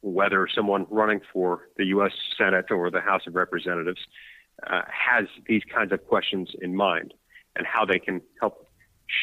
whether 0.01 0.47
someone 0.53 0.85
running 0.89 1.19
for 1.33 1.67
the 1.77 1.85
U.S. 1.85 2.11
Senate 2.37 2.71
or 2.71 2.89
the 2.89 3.01
House 3.01 3.23
of 3.27 3.35
Representatives 3.35 3.99
uh, 4.65 4.81
has 4.87 5.25
these 5.47 5.63
kinds 5.73 5.91
of 5.91 6.05
questions 6.07 6.51
in 6.61 6.75
mind 6.75 7.13
and 7.55 7.65
how 7.65 7.85
they 7.85 7.99
can 7.99 8.21
help 8.39 8.64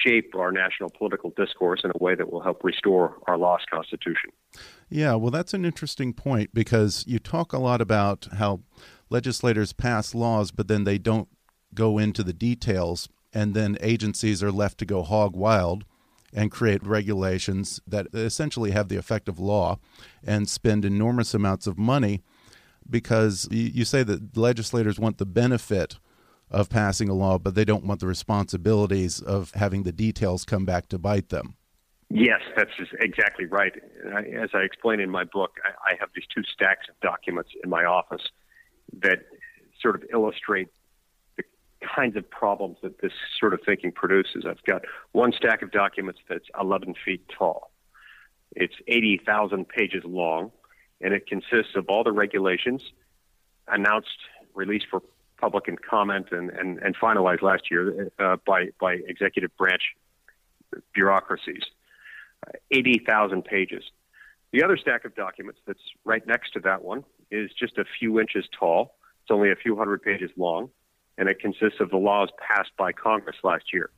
shape 0.05 0.35
our 0.37 0.53
national 0.53 0.91
political 0.91 1.31
discourse 1.37 1.81
in 1.85 1.91
a 1.91 2.03
way 2.03 2.15
that 2.15 2.33
will 2.33 2.43
help 2.43 2.63
restore 2.65 3.19
our 3.27 3.37
lost 3.37 3.69
Constitution. 3.71 4.31
Yeah, 4.89 5.15
well, 5.15 5.31
that's 5.31 5.55
an 5.55 5.65
interesting 5.65 6.13
point 6.13 6.51
because 6.55 7.05
you 7.07 7.19
talk 7.19 7.53
a 7.53 7.59
lot 7.59 7.81
about 7.81 8.29
how 8.39 8.61
legislators 9.11 9.73
pass 9.73 10.15
laws, 10.15 10.51
but 10.51 10.69
then 10.69 10.85
they 10.85 10.99
don't 10.99 11.29
go 11.75 11.99
into 11.99 12.23
the 12.23 12.33
details, 12.33 13.09
and 13.33 13.55
then 13.55 13.79
agencies 13.81 14.43
are 14.43 14.53
left 14.53 14.79
to 14.79 14.85
go 14.85 15.03
hog 15.03 15.35
wild 15.35 15.85
and 16.35 16.51
create 16.51 16.85
regulations 16.87 17.81
that 17.87 18.07
essentially 18.15 18.71
have 18.71 18.89
the 18.89 18.97
effect 18.97 19.29
of 19.29 19.39
law 19.39 19.79
and 20.25 20.49
spend 20.49 20.85
enormous 20.85 21.35
amounts 21.35 21.67
of 21.67 21.79
money 21.79 22.23
because 22.89 23.49
you 23.51 23.85
say 23.85 24.03
that 24.03 24.37
legislators 24.37 24.99
want 24.99 25.19
the 25.19 25.27
benefit 25.27 25.99
of 26.53 26.69
passing 26.69 27.09
a 27.09 27.15
law, 27.15 27.39
but 27.39 27.55
they 27.55 27.65
don't 27.65 27.85
want 27.85 28.01
the 28.01 28.07
responsibilities 28.07 29.21
of 29.21 29.53
having 29.53 29.83
the 29.83 29.93
details 29.93 30.45
come 30.45 30.65
back 30.65 30.89
to 30.89 30.99
bite 30.99 31.31
them. 31.31 31.57
Yes, 32.11 32.43
that's 32.55 32.71
exactly 33.01 33.47
right. 33.47 33.73
As 34.07 34.51
I 34.53 34.59
explain 34.59 35.01
in 35.01 35.09
my 35.09 35.25
book, 35.25 35.57
I 35.65 35.95
have 35.99 36.11
these 36.15 36.27
two 36.35 36.43
stacks 36.45 36.87
of 36.91 37.01
documents 37.01 37.51
in 37.65 37.71
my 37.71 37.85
office 37.85 38.23
that 39.01 39.21
sort 39.81 39.95
of 39.95 40.05
illustrate 40.13 40.69
the 41.39 41.45
kinds 41.97 42.17
of 42.17 42.29
problems 42.29 42.77
that 42.83 43.01
this 43.01 43.13
sort 43.41 43.55
of 43.55 43.61
thinking 43.65 43.93
produces. 43.93 44.45
I've 44.47 44.63
got 44.65 44.83
one 45.13 45.33
stack 45.33 45.63
of 45.63 45.71
documents 45.71 46.21
that's 46.29 46.45
11 46.61 46.95
feet 47.03 47.27
tall. 47.37 47.71
It's 48.55 48.75
80,000 48.87 49.67
pages 49.67 50.03
long, 50.05 50.53
and 51.01 51.15
it 51.15 51.27
consists 51.27 51.75
of 51.77 51.87
all 51.89 52.05
the 52.05 52.13
regulations 52.13 52.83
announced, 53.67 54.19
released 54.55 54.87
for 54.91 55.03
public 55.43 55.67
and 55.67 55.83
comment, 55.83 56.29
and, 56.31 56.51
and, 56.51 56.79
and 56.79 56.97
finalized 56.97 57.43
last 57.43 57.65
year 57.69 58.13
uh, 58.21 58.37
by, 58.47 58.69
by 58.81 58.93
executive 59.09 59.51
branch 59.57 59.83
bureaucracies. 60.95 61.65
Uh, 62.47 62.53
80,000 62.71 63.45
pages. 63.45 63.83
The 64.53 64.63
other 64.63 64.77
stack 64.77 65.05
of 65.05 65.17
documents 65.17 65.61
that's 65.67 65.83
right 66.05 66.25
next 66.27 66.53
to 66.53 66.61
that 66.61 66.85
one 66.85 67.05
is 67.33 67.51
just 67.59 67.77
a 67.77 67.85
few 67.99 68.21
inches 68.21 68.45
tall. 68.57 68.95
It's 69.23 69.33
only 69.33 69.51
a 69.51 69.57
few 69.57 69.77
hundred 69.77 70.03
pages 70.03 70.31
long, 70.37 70.71
and 71.19 71.29
it 71.29 71.41
consists 71.41 71.81
of 71.81 71.91
the 71.91 71.97
laws 71.97 72.29
passed 72.39 72.71
by 72.79 72.93
Congress 72.93 73.37
last 73.43 73.65
year. 73.73 73.91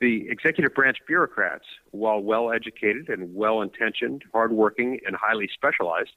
The 0.00 0.28
executive 0.30 0.72
branch 0.74 0.98
bureaucrats, 1.06 1.64
while 1.90 2.20
well 2.20 2.52
educated 2.52 3.08
and 3.08 3.34
well 3.34 3.60
intentioned, 3.60 4.22
hardworking, 4.32 5.00
and 5.04 5.16
highly 5.16 5.48
specialized, 5.52 6.12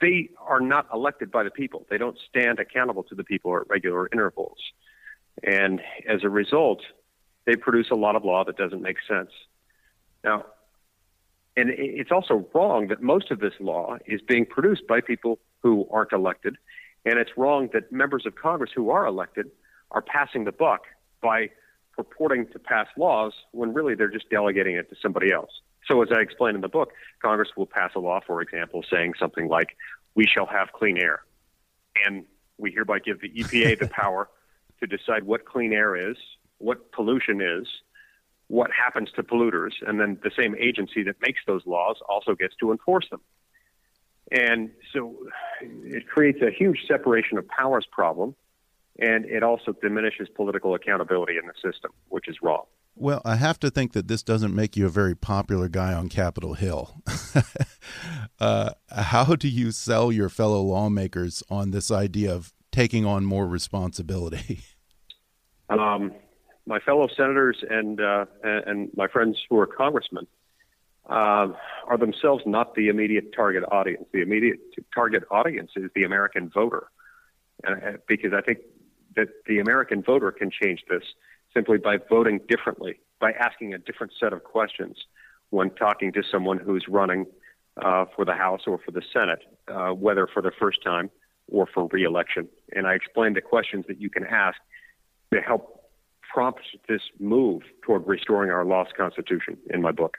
they 0.00 0.30
are 0.38 0.60
not 0.60 0.86
elected 0.92 1.30
by 1.30 1.42
the 1.42 1.50
people. 1.50 1.86
They 1.90 1.98
don't 1.98 2.18
stand 2.28 2.58
accountable 2.58 3.02
to 3.04 3.14
the 3.14 3.24
people 3.24 3.56
at 3.56 3.68
regular 3.68 4.08
intervals. 4.12 4.58
And 5.42 5.80
as 6.08 6.24
a 6.24 6.28
result, 6.28 6.82
they 7.46 7.56
produce 7.56 7.90
a 7.90 7.94
lot 7.94 8.16
of 8.16 8.24
law 8.24 8.44
that 8.44 8.56
doesn't 8.56 8.82
make 8.82 8.96
sense. 9.08 9.30
Now, 10.22 10.46
and 11.56 11.70
it's 11.70 12.12
also 12.12 12.48
wrong 12.54 12.88
that 12.88 13.02
most 13.02 13.30
of 13.30 13.40
this 13.40 13.54
law 13.60 13.96
is 14.06 14.20
being 14.20 14.46
produced 14.46 14.86
by 14.86 15.00
people 15.00 15.38
who 15.62 15.86
aren't 15.90 16.12
elected. 16.12 16.56
And 17.04 17.18
it's 17.18 17.30
wrong 17.36 17.68
that 17.72 17.90
members 17.90 18.26
of 18.26 18.34
Congress 18.36 18.70
who 18.74 18.90
are 18.90 19.06
elected 19.06 19.50
are 19.90 20.02
passing 20.02 20.44
the 20.44 20.52
buck 20.52 20.82
by 21.20 21.50
purporting 21.96 22.46
to 22.52 22.58
pass 22.58 22.86
laws 22.96 23.32
when 23.52 23.74
really 23.74 23.94
they're 23.94 24.08
just 24.08 24.30
delegating 24.30 24.76
it 24.76 24.88
to 24.90 24.96
somebody 25.02 25.32
else. 25.32 25.50
So, 25.86 26.02
as 26.02 26.08
I 26.14 26.20
explain 26.20 26.54
in 26.54 26.60
the 26.60 26.68
book, 26.68 26.92
Congress 27.22 27.50
will 27.56 27.66
pass 27.66 27.92
a 27.94 28.00
law, 28.00 28.20
for 28.26 28.42
example, 28.42 28.84
saying 28.90 29.14
something 29.18 29.48
like, 29.48 29.76
we 30.14 30.26
shall 30.26 30.46
have 30.46 30.72
clean 30.72 30.98
air. 30.98 31.22
And 32.06 32.24
we 32.58 32.70
hereby 32.70 32.98
give 32.98 33.20
the 33.20 33.30
EPA 33.30 33.78
the 33.78 33.88
power 34.00 34.28
to 34.80 34.86
decide 34.86 35.24
what 35.24 35.44
clean 35.44 35.72
air 35.72 36.10
is, 36.10 36.16
what 36.58 36.92
pollution 36.92 37.40
is, 37.40 37.66
what 38.48 38.70
happens 38.72 39.10
to 39.14 39.22
polluters, 39.22 39.72
and 39.86 40.00
then 40.00 40.18
the 40.24 40.30
same 40.36 40.56
agency 40.56 41.04
that 41.04 41.16
makes 41.20 41.40
those 41.46 41.64
laws 41.66 41.96
also 42.08 42.34
gets 42.34 42.56
to 42.56 42.72
enforce 42.72 43.08
them. 43.10 43.20
And 44.32 44.70
so 44.92 45.16
it 45.60 46.08
creates 46.08 46.40
a 46.42 46.50
huge 46.50 46.80
separation 46.86 47.38
of 47.38 47.46
powers 47.48 47.86
problem, 47.90 48.34
and 48.98 49.24
it 49.24 49.42
also 49.42 49.72
diminishes 49.72 50.28
political 50.28 50.74
accountability 50.74 51.36
in 51.36 51.46
the 51.46 51.54
system, 51.54 51.92
which 52.08 52.28
is 52.28 52.36
wrong. 52.42 52.64
Well, 53.00 53.22
I 53.24 53.36
have 53.36 53.58
to 53.60 53.70
think 53.70 53.94
that 53.94 54.08
this 54.08 54.22
doesn't 54.22 54.54
make 54.54 54.76
you 54.76 54.84
a 54.84 54.90
very 54.90 55.14
popular 55.14 55.68
guy 55.68 55.94
on 55.94 56.10
Capitol 56.10 56.52
Hill. 56.52 57.02
uh, 58.40 58.72
how 58.90 59.36
do 59.36 59.48
you 59.48 59.70
sell 59.70 60.12
your 60.12 60.28
fellow 60.28 60.60
lawmakers 60.60 61.42
on 61.48 61.70
this 61.70 61.90
idea 61.90 62.30
of 62.34 62.52
taking 62.70 63.06
on 63.06 63.24
more 63.24 63.48
responsibility? 63.48 64.60
Um, 65.70 66.14
my 66.66 66.80
fellow 66.80 67.06
senators 67.16 67.62
and 67.70 68.00
uh, 68.00 68.24
and 68.42 68.90
my 68.96 69.06
friends 69.06 69.38
who 69.48 69.56
are 69.60 69.68
congressmen 69.68 70.26
uh, 71.08 71.46
are 71.86 71.96
themselves 71.96 72.42
not 72.44 72.74
the 72.74 72.88
immediate 72.88 73.32
target 73.36 73.62
audience. 73.70 74.04
The 74.12 74.20
immediate 74.20 74.58
target 74.92 75.22
audience 75.30 75.70
is 75.76 75.88
the 75.94 76.02
American 76.02 76.50
voter, 76.52 76.88
uh, 77.64 77.98
because 78.08 78.32
I 78.32 78.40
think 78.40 78.58
that 79.14 79.28
the 79.46 79.60
American 79.60 80.02
voter 80.02 80.32
can 80.32 80.50
change 80.50 80.82
this 80.90 81.04
simply 81.54 81.78
by 81.78 81.98
voting 82.08 82.40
differently, 82.48 83.00
by 83.20 83.32
asking 83.32 83.74
a 83.74 83.78
different 83.78 84.12
set 84.18 84.32
of 84.32 84.44
questions 84.44 84.96
when 85.50 85.70
talking 85.70 86.12
to 86.12 86.22
someone 86.30 86.58
who's 86.58 86.86
running 86.88 87.26
uh, 87.82 88.04
for 88.14 88.24
the 88.24 88.34
House 88.34 88.62
or 88.66 88.78
for 88.78 88.90
the 88.90 89.02
Senate, 89.12 89.40
uh, 89.68 89.90
whether 89.90 90.26
for 90.32 90.42
the 90.42 90.52
first 90.58 90.82
time 90.82 91.10
or 91.48 91.66
for 91.72 91.88
reelection. 91.88 92.48
And 92.72 92.86
I 92.86 92.94
explained 92.94 93.36
the 93.36 93.40
questions 93.40 93.84
that 93.88 94.00
you 94.00 94.10
can 94.10 94.24
ask 94.24 94.58
to 95.32 95.40
help 95.40 95.90
prompt 96.32 96.60
this 96.88 97.02
move 97.18 97.62
toward 97.82 98.06
restoring 98.06 98.50
our 98.50 98.64
lost 98.64 98.96
Constitution 98.96 99.56
in 99.68 99.82
my 99.82 99.90
book. 99.90 100.16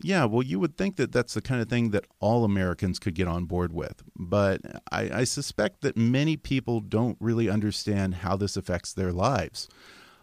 Yeah, 0.00 0.24
well, 0.24 0.42
you 0.42 0.58
would 0.58 0.76
think 0.76 0.96
that 0.96 1.12
that's 1.12 1.34
the 1.34 1.42
kind 1.42 1.60
of 1.60 1.68
thing 1.68 1.90
that 1.90 2.06
all 2.18 2.44
Americans 2.44 2.98
could 2.98 3.14
get 3.14 3.28
on 3.28 3.44
board 3.44 3.72
with. 3.72 4.02
But 4.16 4.60
I, 4.90 5.20
I 5.20 5.24
suspect 5.24 5.82
that 5.82 5.96
many 5.96 6.36
people 6.36 6.80
don't 6.80 7.16
really 7.20 7.48
understand 7.48 8.16
how 8.16 8.36
this 8.36 8.56
affects 8.56 8.92
their 8.92 9.12
lives. 9.12 9.68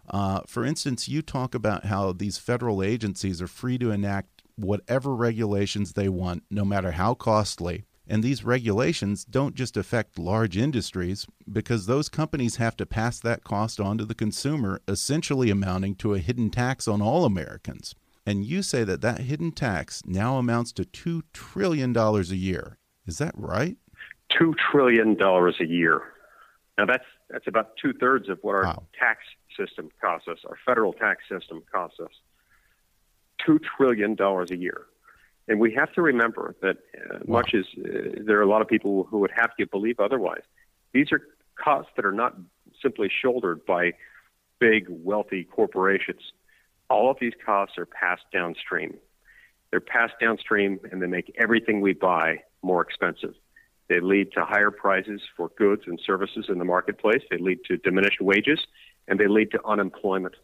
Uh, 0.09 0.41
for 0.47 0.65
instance, 0.65 1.07
you 1.07 1.21
talk 1.21 1.53
about 1.53 1.85
how 1.85 2.11
these 2.11 2.37
federal 2.37 2.81
agencies 2.81 3.41
are 3.41 3.47
free 3.47 3.77
to 3.77 3.91
enact 3.91 4.43
whatever 4.55 5.15
regulations 5.15 5.93
they 5.93 6.09
want, 6.09 6.43
no 6.49 6.65
matter 6.65 6.91
how 6.91 7.13
costly, 7.13 7.85
and 8.09 8.23
these 8.23 8.43
regulations 8.43 9.23
don't 9.23 9.53
just 9.53 9.77
affect 9.77 10.17
large 10.17 10.57
industries 10.57 11.27
because 11.49 11.85
those 11.85 12.09
companies 12.09 12.55
have 12.55 12.75
to 12.77 12.85
pass 12.85 13.19
that 13.19 13.43
cost 13.43 13.79
on 13.79 13.99
to 13.99 14.05
the 14.05 14.15
consumer, 14.15 14.81
essentially 14.87 15.51
amounting 15.51 15.93
to 15.95 16.15
a 16.15 16.19
hidden 16.19 16.49
tax 16.49 16.87
on 16.87 17.03
all 17.03 17.23
Americans. 17.23 17.93
And 18.25 18.43
you 18.43 18.63
say 18.63 18.83
that 18.83 19.01
that 19.01 19.21
hidden 19.21 19.51
tax 19.51 20.01
now 20.05 20.37
amounts 20.37 20.71
to 20.73 20.83
$2 20.83 21.21
trillion 21.33 21.95
a 21.95 22.21
year. 22.21 22.79
Is 23.05 23.19
that 23.19 23.33
right? 23.37 23.77
$2 24.39 24.53
trillion 24.71 25.15
a 25.21 25.65
year. 25.65 26.01
Now, 26.79 26.85
that's, 26.85 27.05
that's 27.29 27.47
about 27.47 27.71
two 27.81 27.93
thirds 27.93 28.27
of 28.27 28.39
what 28.41 28.55
our 28.55 28.63
wow. 28.63 28.83
tax 28.99 29.19
system 29.59 29.89
costs 30.01 30.27
us, 30.27 30.39
our 30.47 30.57
federal 30.65 30.93
tax 30.93 31.23
system 31.29 31.61
costs 31.71 31.99
us. 31.99 32.11
$2 33.47 33.59
trillion 33.77 34.15
a 34.19 34.55
year. 34.55 34.85
And 35.47 35.59
we 35.59 35.73
have 35.73 35.91
to 35.93 36.01
remember 36.01 36.55
that, 36.61 36.77
uh, 36.95 37.19
wow. 37.25 37.39
much 37.39 37.53
as 37.53 37.65
uh, 37.77 38.21
there 38.25 38.37
are 38.37 38.43
a 38.43 38.49
lot 38.49 38.61
of 38.61 38.67
people 38.67 39.05
who 39.09 39.19
would 39.19 39.31
have 39.35 39.51
you 39.57 39.65
believe 39.65 39.99
otherwise, 39.99 40.43
these 40.93 41.11
are 41.11 41.21
costs 41.55 41.91
that 41.95 42.05
are 42.05 42.11
not 42.11 42.35
simply 42.81 43.09
shouldered 43.09 43.65
by 43.65 43.93
big, 44.59 44.85
wealthy 44.89 45.43
corporations. 45.43 46.21
All 46.89 47.09
of 47.09 47.17
these 47.19 47.33
costs 47.43 47.77
are 47.77 47.85
passed 47.85 48.23
downstream. 48.31 48.97
They're 49.71 49.79
passed 49.79 50.13
downstream 50.19 50.79
and 50.91 51.01
they 51.01 51.07
make 51.07 51.33
everything 51.37 51.81
we 51.81 51.93
buy 51.93 52.43
more 52.61 52.81
expensive. 52.81 53.33
They 53.87 53.99
lead 53.99 54.31
to 54.33 54.45
higher 54.45 54.71
prices 54.71 55.21
for 55.35 55.49
goods 55.57 55.83
and 55.87 55.99
services 56.05 56.45
in 56.47 56.59
the 56.59 56.65
marketplace. 56.65 57.23
They 57.29 57.37
lead 57.37 57.59
to 57.65 57.77
diminished 57.77 58.21
wages, 58.21 58.59
and 59.09 59.19
they 59.19 59.27
lead 59.27 59.51
to 59.51 59.59
unemployment. 59.65 60.35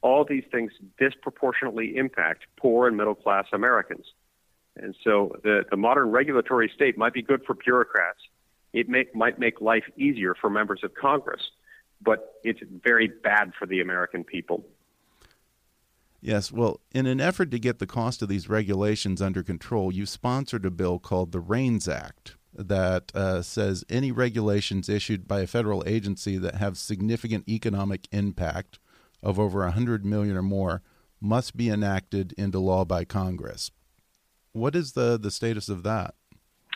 All 0.00 0.24
these 0.24 0.44
things 0.50 0.72
disproportionately 0.98 1.96
impact 1.96 2.44
poor 2.56 2.88
and 2.88 2.96
middle 2.96 3.14
class 3.14 3.46
Americans. 3.52 4.06
And 4.76 4.94
so 5.04 5.36
the, 5.42 5.64
the 5.70 5.76
modern 5.76 6.10
regulatory 6.10 6.70
state 6.74 6.96
might 6.96 7.12
be 7.12 7.22
good 7.22 7.42
for 7.44 7.54
bureaucrats. 7.54 8.20
It 8.72 8.88
may, 8.88 9.06
might 9.14 9.38
make 9.38 9.60
life 9.60 9.84
easier 9.96 10.34
for 10.34 10.50
members 10.50 10.80
of 10.82 10.94
Congress, 10.94 11.42
but 12.02 12.34
it's 12.42 12.60
very 12.82 13.08
bad 13.08 13.52
for 13.58 13.66
the 13.66 13.80
American 13.80 14.24
people. 14.24 14.64
Yes, 16.20 16.50
well, 16.50 16.80
in 16.92 17.06
an 17.06 17.20
effort 17.20 17.50
to 17.50 17.58
get 17.58 17.78
the 17.78 17.86
cost 17.86 18.22
of 18.22 18.28
these 18.28 18.48
regulations 18.48 19.20
under 19.20 19.42
control, 19.42 19.92
you 19.92 20.06
sponsored 20.06 20.64
a 20.64 20.70
bill 20.70 20.98
called 20.98 21.32
the 21.32 21.40
REINS 21.40 21.86
Act 21.86 22.36
that 22.56 23.10
uh, 23.14 23.42
says 23.42 23.84
any 23.88 24.12
regulations 24.12 24.88
issued 24.88 25.26
by 25.26 25.40
a 25.40 25.46
federal 25.46 25.82
agency 25.86 26.38
that 26.38 26.56
have 26.56 26.78
significant 26.78 27.48
economic 27.48 28.06
impact 28.12 28.78
of 29.22 29.38
over 29.38 29.60
100 29.60 30.04
million 30.04 30.36
or 30.36 30.42
more 30.42 30.82
must 31.20 31.56
be 31.56 31.70
enacted 31.70 32.34
into 32.36 32.58
law 32.58 32.84
by 32.84 33.04
Congress. 33.04 33.70
What 34.52 34.76
is 34.76 34.92
the, 34.92 35.18
the 35.18 35.30
status 35.30 35.68
of 35.68 35.82
that? 35.82 36.14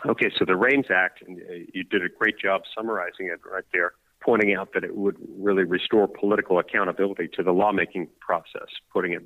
Okay, 0.06 0.30
so 0.38 0.44
the 0.44 0.56
REINS 0.56 0.86
Act, 0.90 1.22
and 1.26 1.38
uh, 1.38 1.54
you 1.74 1.84
did 1.84 2.04
a 2.04 2.08
great 2.08 2.38
job 2.38 2.62
summarizing 2.76 3.26
it 3.26 3.40
right 3.50 3.64
there, 3.72 3.92
pointing 4.20 4.54
out 4.54 4.72
that 4.74 4.84
it 4.84 4.96
would 4.96 5.16
really 5.36 5.64
restore 5.64 6.08
political 6.08 6.58
accountability 6.58 7.28
to 7.34 7.42
the 7.42 7.52
lawmaking 7.52 8.08
process, 8.20 8.68
putting 8.92 9.12
it 9.12 9.22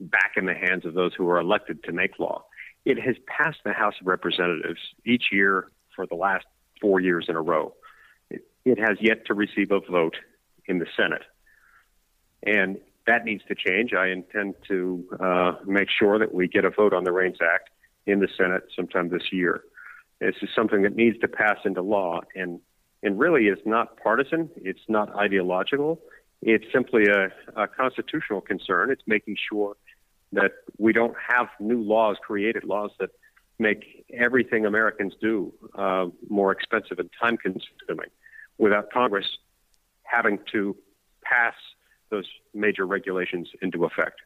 back 0.00 0.32
in 0.36 0.46
the 0.46 0.54
hands 0.54 0.84
of 0.84 0.94
those 0.94 1.12
who 1.14 1.28
are 1.28 1.38
elected 1.38 1.82
to 1.84 1.92
make 1.92 2.18
law. 2.18 2.44
It 2.84 3.00
has 3.00 3.16
passed 3.26 3.58
the 3.64 3.72
House 3.72 3.94
of 4.00 4.06
Representatives 4.06 4.80
each 5.04 5.26
year 5.32 5.70
for 5.98 6.06
the 6.06 6.14
last 6.14 6.46
four 6.80 7.00
years 7.00 7.26
in 7.28 7.34
a 7.34 7.42
row. 7.42 7.74
It, 8.30 8.42
it 8.64 8.78
has 8.78 8.98
yet 9.00 9.26
to 9.26 9.34
receive 9.34 9.72
a 9.72 9.80
vote 9.80 10.14
in 10.66 10.78
the 10.78 10.86
Senate. 10.96 11.22
And 12.46 12.78
that 13.08 13.24
needs 13.24 13.42
to 13.48 13.56
change. 13.56 13.92
I 13.94 14.10
intend 14.10 14.54
to 14.68 15.04
uh, 15.18 15.52
make 15.66 15.88
sure 15.90 16.20
that 16.20 16.32
we 16.32 16.46
get 16.46 16.64
a 16.64 16.70
vote 16.70 16.92
on 16.92 17.02
the 17.02 17.10
REINS 17.10 17.38
Act 17.42 17.70
in 18.06 18.20
the 18.20 18.28
Senate 18.36 18.62
sometime 18.76 19.08
this 19.08 19.32
year. 19.32 19.62
This 20.20 20.36
is 20.40 20.50
something 20.54 20.82
that 20.82 20.94
needs 20.94 21.18
to 21.18 21.28
pass 21.28 21.58
into 21.64 21.82
law, 21.82 22.20
and 22.36 22.60
and 23.02 23.18
really 23.18 23.46
is 23.46 23.58
not 23.64 23.96
partisan. 23.96 24.50
It's 24.56 24.86
not 24.88 25.14
ideological. 25.16 26.00
It's 26.42 26.64
simply 26.72 27.04
a, 27.06 27.28
a 27.60 27.66
constitutional 27.66 28.40
concern. 28.40 28.90
It's 28.90 29.02
making 29.06 29.36
sure 29.50 29.76
that 30.32 30.52
we 30.76 30.92
don't 30.92 31.14
have 31.28 31.46
new 31.60 31.80
laws 31.82 32.16
created, 32.20 32.64
laws 32.64 32.90
that 32.98 33.10
make 33.58 34.04
everything 34.12 34.66
Americans 34.66 35.14
do 35.20 35.52
uh, 35.76 36.06
more 36.28 36.52
expensive 36.52 36.98
and 36.98 37.10
time 37.20 37.36
consuming 37.36 38.10
without 38.58 38.90
Congress 38.92 39.26
having 40.02 40.38
to 40.52 40.76
pass 41.22 41.54
those 42.10 42.26
major 42.54 42.86
regulations 42.86 43.48
into 43.60 43.84
effect. 43.84 44.20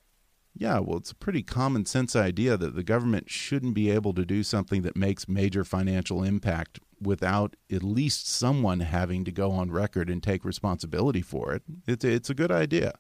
Yeah, 0.55 0.81
well, 0.81 0.99
it's 0.99 1.11
a 1.11 1.17
pretty 1.17 1.43
common 1.43 1.87
sense 1.87 2.15
idea 2.15 2.57
that 2.59 2.75
the 2.77 2.83
government 2.83 3.31
shouldn't 3.31 3.75
be 3.75 3.91
able 3.91 4.13
to 4.15 4.25
do 4.25 4.43
something 4.43 4.83
that 4.83 4.97
makes 4.97 5.29
major 5.29 5.65
financial 5.65 6.23
impact 6.23 6.79
without 7.01 7.57
at 7.71 7.83
least 7.83 8.29
someone 8.29 8.81
having 8.81 9.25
to 9.25 9.33
go 9.33 9.51
on 9.51 9.71
record 9.71 10.11
and 10.11 10.23
take 10.23 10.45
responsibility 10.45 11.23
for 11.23 11.55
it. 11.55 11.63
It's, 11.87 12.05
it's 12.05 12.31
a 12.31 12.35
good 12.35 12.53
idea. 12.53 12.93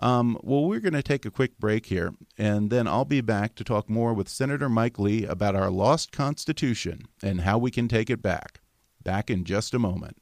Um, 0.00 0.38
well, 0.42 0.64
we're 0.64 0.80
going 0.80 0.92
to 0.92 1.02
take 1.02 1.26
a 1.26 1.30
quick 1.30 1.58
break 1.58 1.86
here, 1.86 2.14
and 2.36 2.70
then 2.70 2.86
I'll 2.86 3.04
be 3.04 3.20
back 3.20 3.56
to 3.56 3.64
talk 3.64 3.90
more 3.90 4.14
with 4.14 4.28
Senator 4.28 4.68
Mike 4.68 4.98
Lee 4.98 5.24
about 5.24 5.56
our 5.56 5.70
lost 5.70 6.12
Constitution 6.12 7.02
and 7.20 7.40
how 7.40 7.58
we 7.58 7.72
can 7.72 7.88
take 7.88 8.08
it 8.08 8.22
back. 8.22 8.60
Back 9.02 9.28
in 9.28 9.44
just 9.44 9.74
a 9.74 9.78
moment. 9.78 10.16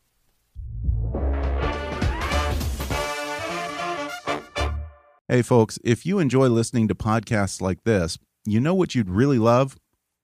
Hey, 5.28 5.42
folks, 5.42 5.78
if 5.85 6.06
you 6.06 6.21
enjoy 6.21 6.49
listening 6.49 6.89
to 6.89 6.95
podcasts 6.95 7.60
like 7.60 7.82
this, 7.84 8.17
you 8.47 8.60
know 8.60 8.75
what 8.75 8.95
you'd 8.95 9.10
really 9.10 9.39
love? 9.39 9.76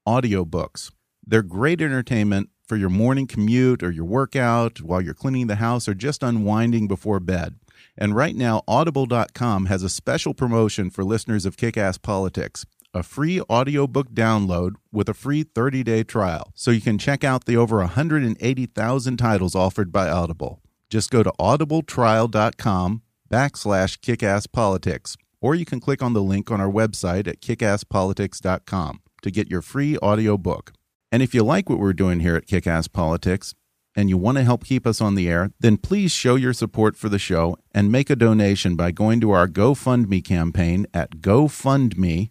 Audiobooks. 0.07 0.93
They're 1.27 1.43
great 1.43 1.83
entertainment 1.83 2.51
for 2.67 2.77
your 2.77 2.89
morning 2.89 3.27
commute 3.27 3.83
or 3.83 3.91
your 3.91 4.05
workout 4.05 4.81
while 4.81 5.01
you're 5.01 5.13
cleaning 5.13 5.49
the 5.49 5.57
house 5.57 5.89
or 5.89 5.95
just 5.95 6.23
unwinding 6.23 6.89
before 6.89 7.21
bed. 7.21 7.57
And 7.97 8.17
right 8.17 8.35
now, 8.35 8.63
Audible.com 8.67 9.67
has 9.67 9.83
a 9.83 9.89
special 9.89 10.35
promotion 10.35 10.91
for 10.91 11.05
listeners 11.05 11.45
of 11.45 11.57
Kick 11.57 11.77
Ass 11.77 11.99
Politics 11.99 12.65
a 12.95 13.03
free 13.03 13.41
audiobook 13.43 14.11
download 14.11 14.75
with 14.91 15.09
a 15.09 15.15
free 15.15 15.43
30 15.43 15.83
day 15.83 16.03
trial. 16.03 16.53
So 16.55 16.71
you 16.71 16.81
can 16.81 16.99
check 16.99 17.25
out 17.25 17.45
the 17.45 17.57
over 17.57 17.79
180,000 17.79 19.17
titles 19.17 19.55
offered 19.55 19.93
by 19.93 20.09
Audible. 20.09 20.61
Just 20.91 21.11
go 21.11 21.23
to 21.23 21.33
audibletrial.com 21.41 23.03
backslash 23.31 23.99
kickasspolitics, 24.01 25.17
or 25.41 25.55
you 25.55 25.65
can 25.65 25.81
click 25.81 26.03
on 26.03 26.13
the 26.13 26.23
link 26.23 26.51
on 26.51 26.61
our 26.61 26.71
website 26.71 27.27
at 27.27 27.41
kickasspolitics.com 27.41 29.01
to 29.23 29.31
get 29.31 29.51
your 29.51 29.63
free 29.63 29.97
audiobook. 29.99 30.73
And 31.11 31.23
if 31.23 31.35
you 31.35 31.43
like 31.43 31.71
what 31.71 31.79
we're 31.79 31.93
doing 31.93 32.21
here 32.21 32.37
at 32.37 32.47
Kickass 32.47 32.91
Politics, 32.93 33.55
and 33.95 34.09
you 34.09 34.17
want 34.17 34.39
to 34.39 34.45
help 34.45 34.65
keep 34.65 34.87
us 34.87 35.01
on 35.01 35.15
the 35.15 35.29
air, 35.29 35.51
then 35.61 35.77
please 35.77 36.13
show 36.13 36.35
your 36.35 36.53
support 36.53 36.97
for 36.97 37.09
the 37.09 37.19
show 37.19 37.57
and 37.73 37.93
make 37.93 38.11
a 38.11 38.17
donation 38.17 38.77
by 38.77 38.91
going 38.91 39.21
to 39.21 39.31
our 39.31 39.47
GoFundMe 39.47 40.25
campaign 40.25 40.87
at 40.95 41.17
gofundme.com 41.17 42.31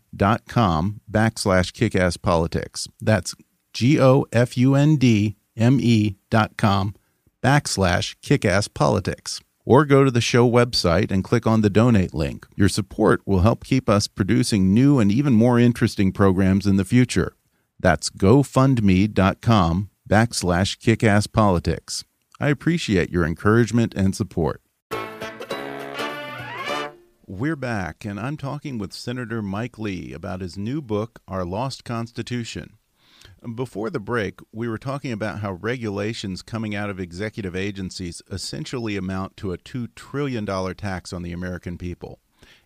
backslash 1.11 1.71
kickasspolitics. 1.71 2.87
That's 2.99 3.35
G-O-F-U-N-D-M-E 3.73 4.25
dot 6.29 6.57
com 6.57 6.95
backslash 7.43 8.15
kickasspolitics 8.21 9.41
or 9.65 9.85
go 9.85 10.03
to 10.03 10.11
the 10.11 10.21
show 10.21 10.49
website 10.49 11.11
and 11.11 11.23
click 11.23 11.45
on 11.47 11.61
the 11.61 11.69
donate 11.69 12.13
link. 12.13 12.45
Your 12.55 12.69
support 12.69 13.21
will 13.25 13.39
help 13.41 13.63
keep 13.63 13.87
us 13.87 14.07
producing 14.07 14.73
new 14.73 14.99
and 14.99 15.11
even 15.11 15.33
more 15.33 15.59
interesting 15.59 16.11
programs 16.11 16.65
in 16.65 16.77
the 16.77 16.85
future. 16.85 17.35
That's 17.79 18.09
gofundme.com 18.09 19.90
backslash 20.11 20.77
kickasspolitics. 20.77 22.03
I 22.37 22.49
appreciate 22.49 23.11
your 23.11 23.25
encouragement 23.25 23.93
and 23.95 24.13
support. 24.13 24.61
We're 27.25 27.55
back, 27.55 28.03
and 28.03 28.19
I'm 28.19 28.35
talking 28.35 28.77
with 28.77 28.91
Senator 28.91 29.41
Mike 29.41 29.79
Lee 29.79 30.11
about 30.11 30.41
his 30.41 30.57
new 30.57 30.81
book, 30.81 31.21
Our 31.29 31.45
Lost 31.45 31.85
Constitution. 31.85 32.73
Before 33.55 33.89
the 33.89 34.01
break, 34.01 34.41
we 34.51 34.67
were 34.67 34.77
talking 34.77 35.13
about 35.13 35.39
how 35.39 35.53
regulations 35.53 36.41
coming 36.41 36.75
out 36.75 36.89
of 36.89 36.99
executive 36.99 37.55
agencies 37.55 38.21
essentially 38.29 38.97
amount 38.97 39.37
to 39.37 39.53
a 39.53 39.57
$2 39.57 39.95
trillion 39.95 40.45
tax 40.75 41.13
on 41.13 41.21
the 41.21 41.31
American 41.31 41.77
people. 41.77 42.19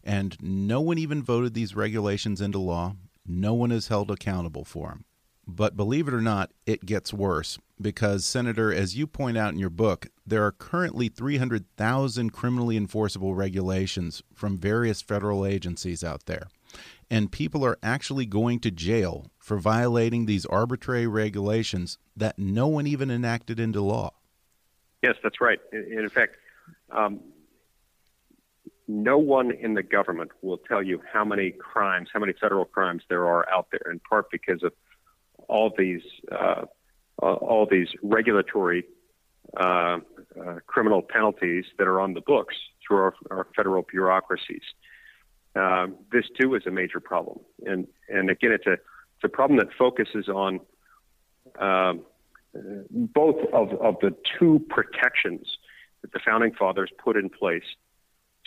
And 0.04 0.36
no 0.42 0.82
one 0.82 0.98
even 0.98 1.22
voted 1.22 1.54
these 1.54 1.76
regulations 1.76 2.42
into 2.42 2.58
law. 2.58 2.96
No 3.24 3.54
one 3.54 3.72
is 3.72 3.90
held 3.90 4.10
accountable 4.10 4.66
for 4.66 4.90
them. 4.90 5.06
But 5.48 5.78
believe 5.78 6.08
it 6.08 6.14
or 6.14 6.22
not, 6.22 6.52
it 6.66 6.86
gets 6.86 7.14
worse 7.14 7.60
because, 7.80 8.26
Senator, 8.26 8.74
as 8.74 8.98
you 8.98 9.06
point 9.06 9.38
out 9.38 9.54
in 9.54 9.60
your 9.60 9.70
book, 9.70 10.08
there 10.26 10.44
are 10.44 10.52
currently 10.52 11.08
300,000 11.08 12.32
criminally 12.32 12.78
enforceable 12.78 13.36
regulations 13.36 14.24
from 14.34 14.58
various 14.58 15.02
federal 15.02 15.46
agencies 15.46 16.04
out 16.04 16.26
there 16.26 16.48
and 17.10 17.32
people 17.32 17.64
are 17.66 17.78
actually 17.84 18.26
going 18.26 18.60
to 18.60 18.72
jail 18.72 19.32
for 19.38 19.58
violating 19.58 20.26
these 20.26 20.46
arbitrary 20.46 21.08
regulations 21.08 21.98
that 22.16 22.38
no 22.40 22.68
one 22.68 22.88
even 22.88 23.12
enacted 23.12 23.60
into 23.60 23.82
law. 23.82 24.12
Yes, 25.04 25.16
that's 25.22 25.40
right. 25.40 25.60
In 25.72 26.10
fact, 26.10 26.36
um, 26.92 27.20
no 28.88 29.18
one 29.18 29.52
in 29.52 29.74
the 29.74 29.84
government 29.84 30.32
will 30.42 30.58
tell 30.58 30.82
you 30.82 31.02
how 31.12 31.24
many 31.24 31.52
crimes, 31.52 32.10
how 32.12 32.20
many 32.20 32.34
federal 32.34 32.66
crimes 32.66 33.04
there 33.10 33.26
are 33.26 33.48
out 33.50 33.68
there, 33.72 33.92
in 33.92 34.00
part 34.00 34.32
because 34.32 34.64
of 34.64 34.74
all 35.48 35.72
these 35.78 36.02
uh, 36.32 36.66
all 37.22 37.68
these 37.70 37.88
regulatory 38.02 38.86
uh, 39.58 39.64
uh, 39.64 40.00
criminal 40.68 41.02
penalties 41.02 41.66
that 41.78 41.88
are 41.88 42.00
on 42.02 42.14
the 42.14 42.22
books 42.22 42.56
through 42.86 42.98
our, 42.98 43.14
our 43.32 43.48
federal 43.56 43.84
bureaucracies. 43.84 44.64
Um, 45.56 45.96
this 46.12 46.26
too 46.40 46.56
is 46.56 46.64
a 46.66 46.72
major 46.72 47.00
problem, 47.00 47.40
and 47.66 47.88
and 48.10 48.30
again, 48.30 48.52
it's 48.52 48.68
a 48.68 48.74
it's 48.74 49.24
a 49.24 49.30
problem 49.30 49.58
that 49.60 49.70
focuses 49.78 50.28
on 50.28 50.60
um, 51.60 52.02
both 52.92 53.38
of 53.54 53.70
of 53.80 53.96
the 54.02 54.14
two 54.38 54.66
protections 54.70 55.48
that 56.02 56.12
the 56.12 56.20
founding 56.26 56.54
fathers 56.54 56.90
put 57.04 57.16
in 57.16 57.30
place 57.30 57.64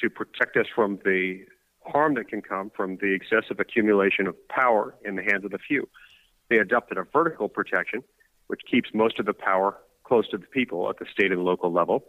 to 0.00 0.10
protect 0.10 0.56
us 0.56 0.66
from 0.74 0.98
the 1.04 1.44
harm 1.80 2.14
that 2.14 2.28
can 2.28 2.42
come 2.42 2.70
from 2.76 2.96
the 3.00 3.14
excessive 3.14 3.58
accumulation 3.58 4.26
of 4.26 4.36
power 4.48 4.94
in 5.04 5.16
the 5.16 5.22
hands 5.22 5.44
of 5.44 5.50
the 5.50 5.58
few. 5.58 5.88
They 6.48 6.58
adopted 6.58 6.98
a 6.98 7.04
vertical 7.04 7.48
protection, 7.48 8.02
which 8.46 8.62
keeps 8.70 8.90
most 8.94 9.18
of 9.18 9.26
the 9.26 9.34
power 9.34 9.76
close 10.04 10.28
to 10.30 10.38
the 10.38 10.46
people 10.46 10.88
at 10.88 10.98
the 10.98 11.06
state 11.12 11.32
and 11.32 11.44
local 11.44 11.70
level, 11.70 12.04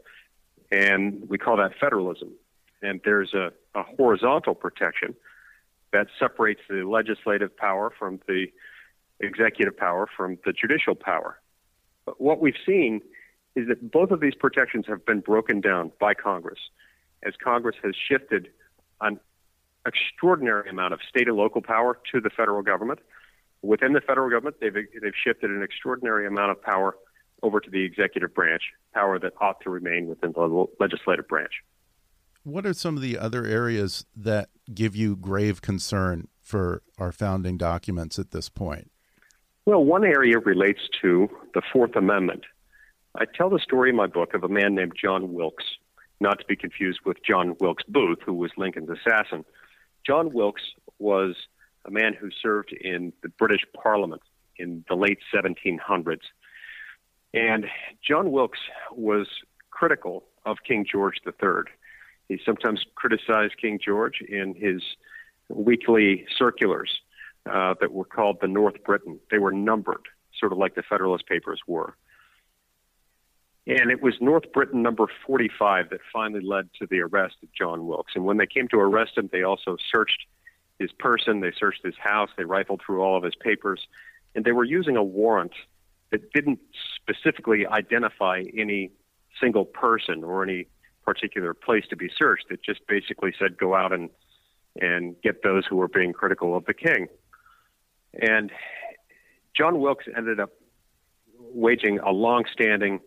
and 0.71 1.27
we 1.27 1.37
call 1.37 1.57
that 1.57 1.71
federalism 1.79 2.31
and 2.81 3.01
there's 3.03 3.33
a, 3.33 3.51
a 3.75 3.83
horizontal 3.83 4.55
protection 4.55 5.15
that 5.91 6.07
separates 6.19 6.61
the 6.69 6.83
legislative 6.83 7.55
power 7.55 7.91
from 7.97 8.19
the 8.27 8.47
executive 9.19 9.75
power 9.75 10.07
from 10.15 10.37
the 10.45 10.53
judicial 10.53 10.95
power. 10.95 11.39
But 12.05 12.21
what 12.21 12.39
we've 12.39 12.53
seen 12.65 13.01
is 13.55 13.67
that 13.67 13.91
both 13.91 14.11
of 14.11 14.21
these 14.21 14.35
protections 14.35 14.85
have 14.87 15.05
been 15.05 15.19
broken 15.19 15.61
down 15.61 15.91
by 15.99 16.13
Congress 16.13 16.59
as 17.23 17.33
Congress 17.43 17.75
has 17.83 17.95
shifted 17.95 18.49
an 19.01 19.19
extraordinary 19.85 20.69
amount 20.69 20.93
of 20.93 20.99
state 21.07 21.27
and 21.27 21.35
local 21.35 21.61
power 21.61 21.99
to 22.11 22.21
the 22.21 22.29
federal 22.29 22.61
government. 22.61 22.99
Within 23.61 23.93
the 23.93 24.01
federal 24.01 24.29
government, 24.29 24.57
they've, 24.61 24.73
they've 24.73 25.13
shifted 25.23 25.49
an 25.49 25.63
extraordinary 25.63 26.25
amount 26.27 26.51
of 26.51 26.61
power 26.61 26.95
over 27.43 27.59
to 27.59 27.69
the 27.69 27.83
executive 27.83 28.33
branch, 28.33 28.63
power 28.93 29.19
that 29.19 29.33
ought 29.39 29.61
to 29.61 29.69
remain 29.69 30.07
within 30.07 30.31
the 30.33 30.65
legislative 30.79 31.27
branch. 31.27 31.51
What 32.43 32.65
are 32.65 32.73
some 32.73 32.95
of 32.95 33.01
the 33.01 33.17
other 33.17 33.45
areas 33.45 34.05
that 34.15 34.49
give 34.73 34.95
you 34.95 35.15
grave 35.15 35.61
concern 35.61 36.27
for 36.41 36.81
our 36.97 37.11
founding 37.11 37.57
documents 37.57 38.17
at 38.17 38.31
this 38.31 38.49
point? 38.49 38.91
Well, 39.65 39.83
one 39.83 40.03
area 40.03 40.39
relates 40.39 40.79
to 41.01 41.29
the 41.53 41.61
Fourth 41.71 41.95
Amendment. 41.95 42.45
I 43.15 43.25
tell 43.25 43.49
the 43.49 43.59
story 43.59 43.89
in 43.89 43.95
my 43.95 44.07
book 44.07 44.33
of 44.33 44.43
a 44.43 44.49
man 44.49 44.73
named 44.73 44.93
John 44.99 45.33
Wilkes, 45.33 45.65
not 46.19 46.39
to 46.39 46.45
be 46.45 46.55
confused 46.55 46.99
with 47.05 47.17
John 47.27 47.55
Wilkes 47.59 47.83
Booth, 47.87 48.19
who 48.25 48.33
was 48.33 48.51
Lincoln's 48.57 48.89
assassin. 48.89 49.45
John 50.05 50.31
Wilkes 50.33 50.63
was 50.97 51.35
a 51.89 51.91
man 51.91 52.13
who 52.13 52.29
served 52.41 52.71
in 52.71 53.11
the 53.23 53.29
British 53.29 53.61
Parliament 53.73 54.21
in 54.57 54.85
the 54.87 54.95
late 54.95 55.19
1700s. 55.33 56.19
And 57.33 57.65
John 58.07 58.31
Wilkes 58.31 58.59
was 58.91 59.27
critical 59.71 60.25
of 60.45 60.57
King 60.67 60.85
George 60.89 61.15
III. 61.25 61.63
He 62.27 62.39
sometimes 62.45 62.83
criticized 62.95 63.55
King 63.59 63.79
George 63.83 64.21
in 64.21 64.53
his 64.55 64.81
weekly 65.49 66.25
circulars 66.37 66.91
uh, 67.49 67.73
that 67.81 67.91
were 67.91 68.05
called 68.05 68.37
the 68.41 68.47
North 68.47 68.75
Briton. 68.85 69.19
They 69.31 69.39
were 69.39 69.51
numbered, 69.51 70.07
sort 70.39 70.51
of 70.51 70.57
like 70.57 70.75
the 70.75 70.83
Federalist 70.83 71.25
Papers 71.27 71.61
were. 71.65 71.95
And 73.65 73.91
it 73.91 74.01
was 74.01 74.15
North 74.19 74.51
Briton 74.53 74.81
number 74.81 75.07
45 75.25 75.89
that 75.89 75.99
finally 76.11 76.41
led 76.43 76.69
to 76.79 76.87
the 76.89 77.01
arrest 77.01 77.35
of 77.43 77.49
John 77.53 77.85
Wilkes. 77.85 78.13
And 78.15 78.25
when 78.25 78.37
they 78.37 78.47
came 78.47 78.67
to 78.69 78.77
arrest 78.77 79.17
him, 79.17 79.29
they 79.31 79.43
also 79.43 79.77
searched 79.91 80.25
his 80.79 80.91
person, 80.93 81.41
they 81.41 81.51
searched 81.51 81.83
his 81.83 81.95
house, 81.97 82.29
they 82.37 82.45
rifled 82.45 82.81
through 82.83 83.01
all 83.03 83.17
of 83.17 83.23
his 83.23 83.35
papers, 83.35 83.85
and 84.33 84.45
they 84.45 84.53
were 84.53 84.63
using 84.63 84.95
a 84.95 85.03
warrant 85.03 85.51
that 86.11 86.31
didn't 86.31 86.59
specifically 86.95 87.67
identify 87.67 88.43
any 88.57 88.91
single 89.39 89.65
person 89.65 90.23
or 90.23 90.41
any 90.41 90.67
particular 91.05 91.53
place 91.53 91.83
to 91.89 91.95
be 91.95 92.09
searched. 92.17 92.45
It 92.49 92.61
just 92.63 92.85
basically 92.87 93.33
said 93.37 93.57
go 93.57 93.75
out 93.75 93.93
and 93.93 94.09
and 94.79 95.15
get 95.21 95.43
those 95.43 95.65
who 95.65 95.75
were 95.75 95.87
being 95.87 96.13
critical 96.13 96.55
of 96.55 96.65
the 96.65 96.73
king. 96.73 97.07
And 98.21 98.51
John 99.57 99.79
Wilkes 99.79 100.05
ended 100.15 100.39
up 100.39 100.51
waging 101.39 101.99
a 101.99 102.11
long-standing, 102.11 102.99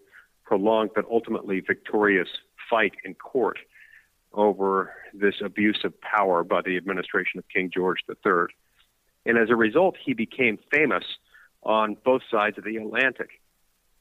prolonged, 0.45 0.91
but 0.95 1.05
ultimately 1.11 1.61
victorious 1.61 2.29
fight 2.69 2.93
in 3.05 3.15
court 3.15 3.59
over 4.35 4.95
this 5.13 5.35
abuse 5.45 5.81
of 5.85 5.95
power 6.01 6.45
by 6.45 6.63
the 6.63 6.77
administration 6.77 7.39
of 7.39 7.49
King 7.49 7.71
George 7.73 7.99
III. 8.09 8.47
And 9.25 9.39
as 9.39 9.51
a 9.51 9.57
result, 9.57 9.97
he 10.05 10.15
became 10.15 10.59
famous 10.73 11.05
on 11.63 11.97
both 12.05 12.23
sides 12.31 12.59
of 12.59 12.65
the 12.65 12.77
Atlantic. 12.77 13.31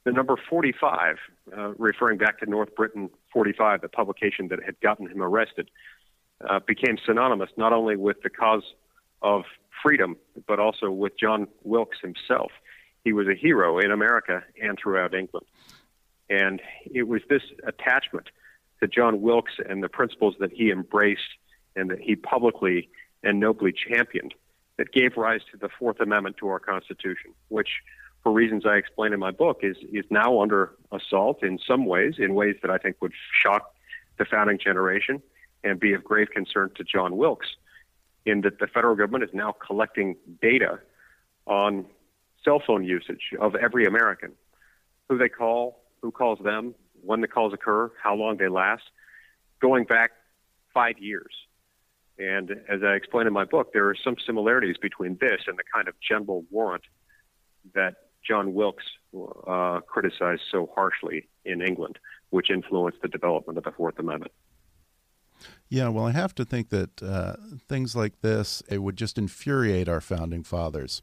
The 0.04 0.12
number 0.12 0.36
45, 0.50 1.16
uh, 1.56 1.68
referring 1.78 2.18
back 2.18 2.40
to 2.40 2.50
North 2.50 2.74
Briton 2.74 3.10
45, 3.32 3.82
the 3.82 3.88
publication 3.88 4.48
that 4.48 4.58
had 4.64 4.80
gotten 4.80 5.08
him 5.08 5.22
arrested, 5.22 5.70
uh, 6.48 6.58
became 6.66 6.96
synonymous 7.06 7.50
not 7.56 7.72
only 7.72 7.96
with 7.96 8.20
the 8.22 8.30
cause 8.30 8.64
of 9.20 9.44
freedom, 9.82 10.16
but 10.48 10.58
also 10.58 10.90
with 10.90 11.12
John 11.18 11.46
Wilkes 11.62 11.98
himself. 12.02 12.50
He 13.04 13.12
was 13.12 13.28
a 13.28 13.34
hero 13.34 13.78
in 13.78 13.92
America 13.92 14.42
and 14.60 14.76
throughout 14.76 15.14
England. 15.14 15.46
And 16.28 16.60
it 16.84 17.06
was 17.06 17.20
this 17.28 17.42
attachment 17.64 18.28
to 18.82 18.88
John 18.88 19.22
Wilkes 19.22 19.52
and 19.66 19.82
the 19.82 19.88
principles 19.88 20.34
that 20.40 20.52
he 20.52 20.70
embraced 20.70 21.38
and 21.76 21.88
that 21.90 22.00
he 22.00 22.16
publicly 22.16 22.90
and 23.22 23.38
nobly 23.38 23.72
championed 23.72 24.34
that 24.76 24.92
gave 24.92 25.16
rise 25.16 25.40
to 25.52 25.56
the 25.56 25.68
Fourth 25.78 26.00
Amendment 26.00 26.36
to 26.38 26.48
our 26.48 26.58
Constitution, 26.58 27.32
which, 27.48 27.68
for 28.24 28.32
reasons 28.32 28.66
I 28.66 28.74
explain 28.74 29.12
in 29.12 29.20
my 29.20 29.30
book, 29.30 29.60
is, 29.62 29.76
is 29.92 30.04
now 30.10 30.42
under 30.42 30.72
assault 30.90 31.44
in 31.44 31.60
some 31.64 31.86
ways, 31.86 32.14
in 32.18 32.34
ways 32.34 32.56
that 32.62 32.72
I 32.72 32.78
think 32.78 32.96
would 33.00 33.12
shock 33.40 33.72
the 34.18 34.24
founding 34.24 34.58
generation 34.58 35.22
and 35.62 35.78
be 35.78 35.92
of 35.92 36.02
grave 36.02 36.30
concern 36.30 36.70
to 36.74 36.82
John 36.82 37.16
Wilkes, 37.16 37.46
in 38.26 38.40
that 38.40 38.58
the 38.58 38.66
federal 38.66 38.96
government 38.96 39.22
is 39.22 39.30
now 39.32 39.54
collecting 39.64 40.16
data 40.40 40.80
on 41.46 41.86
cell 42.44 42.60
phone 42.66 42.82
usage 42.84 43.30
of 43.40 43.54
every 43.54 43.84
American, 43.84 44.32
who 45.08 45.18
they 45.18 45.28
call, 45.28 45.84
who 46.00 46.10
calls 46.10 46.40
them, 46.42 46.74
when 47.02 47.20
the 47.20 47.28
calls 47.28 47.52
occur, 47.52 47.90
how 48.02 48.14
long 48.14 48.36
they 48.36 48.48
last, 48.48 48.84
going 49.60 49.84
back 49.84 50.12
five 50.72 50.98
years. 50.98 51.32
And 52.18 52.50
as 52.68 52.82
I 52.82 52.94
explain 52.94 53.26
in 53.26 53.32
my 53.32 53.44
book, 53.44 53.72
there 53.72 53.88
are 53.88 53.96
some 53.96 54.16
similarities 54.24 54.76
between 54.80 55.18
this 55.20 55.42
and 55.46 55.58
the 55.58 55.64
kind 55.72 55.88
of 55.88 55.94
general 56.00 56.44
warrant 56.50 56.84
that 57.74 57.94
John 58.26 58.54
Wilkes 58.54 58.84
uh, 59.46 59.80
criticized 59.86 60.42
so 60.50 60.70
harshly 60.74 61.28
in 61.44 61.60
England, 61.60 61.98
which 62.30 62.50
influenced 62.50 63.02
the 63.02 63.08
development 63.08 63.58
of 63.58 63.64
the 63.64 63.72
Fourth 63.72 63.98
Amendment. 63.98 64.32
Yeah, 65.68 65.88
well, 65.88 66.06
I 66.06 66.12
have 66.12 66.34
to 66.36 66.44
think 66.44 66.68
that 66.68 67.02
uh, 67.02 67.34
things 67.68 67.96
like 67.96 68.20
this 68.20 68.62
it 68.68 68.78
would 68.78 68.96
just 68.96 69.18
infuriate 69.18 69.88
our 69.88 70.00
founding 70.00 70.44
fathers. 70.44 71.02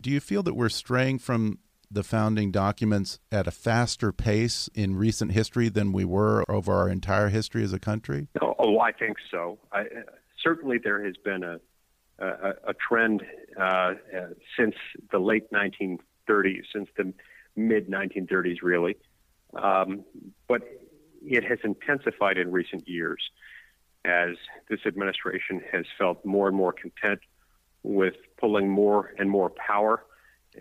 Do 0.00 0.10
you 0.10 0.20
feel 0.20 0.42
that 0.44 0.54
we're 0.54 0.68
straying 0.68 1.18
from 1.18 1.58
the 1.90 2.02
founding 2.02 2.50
documents 2.50 3.18
at 3.30 3.46
a 3.46 3.50
faster 3.50 4.12
pace 4.12 4.68
in 4.74 4.96
recent 4.96 5.32
history 5.32 5.68
than 5.68 5.92
we 5.92 6.04
were 6.04 6.44
over 6.48 6.72
our 6.72 6.88
entire 6.88 7.28
history 7.28 7.62
as 7.62 7.72
a 7.72 7.78
country? 7.78 8.28
Oh, 8.40 8.54
oh 8.58 8.78
I 8.80 8.92
think 8.92 9.16
so. 9.30 9.58
I, 9.72 9.84
certainly, 10.42 10.78
there 10.82 11.04
has 11.04 11.16
been 11.16 11.42
a 11.42 11.60
a, 12.18 12.50
a 12.68 12.74
trend 12.74 13.22
uh, 13.60 13.94
since 14.58 14.74
the 15.10 15.18
late 15.18 15.50
1930s, 15.52 16.62
since 16.72 16.88
the 16.96 17.12
mid 17.56 17.88
1930s, 17.88 18.58
really, 18.62 18.96
um, 19.60 20.04
but 20.48 20.62
it 21.22 21.44
has 21.44 21.58
intensified 21.64 22.38
in 22.38 22.52
recent 22.52 22.88
years 22.88 23.20
as 24.04 24.36
this 24.68 24.80
administration 24.86 25.62
has 25.72 25.86
felt 25.98 26.24
more 26.24 26.46
and 26.48 26.56
more 26.56 26.72
content 26.72 27.20
with 27.82 28.14
pulling 28.38 28.68
more 28.68 29.14
and 29.18 29.30
more 29.30 29.50
power 29.50 30.04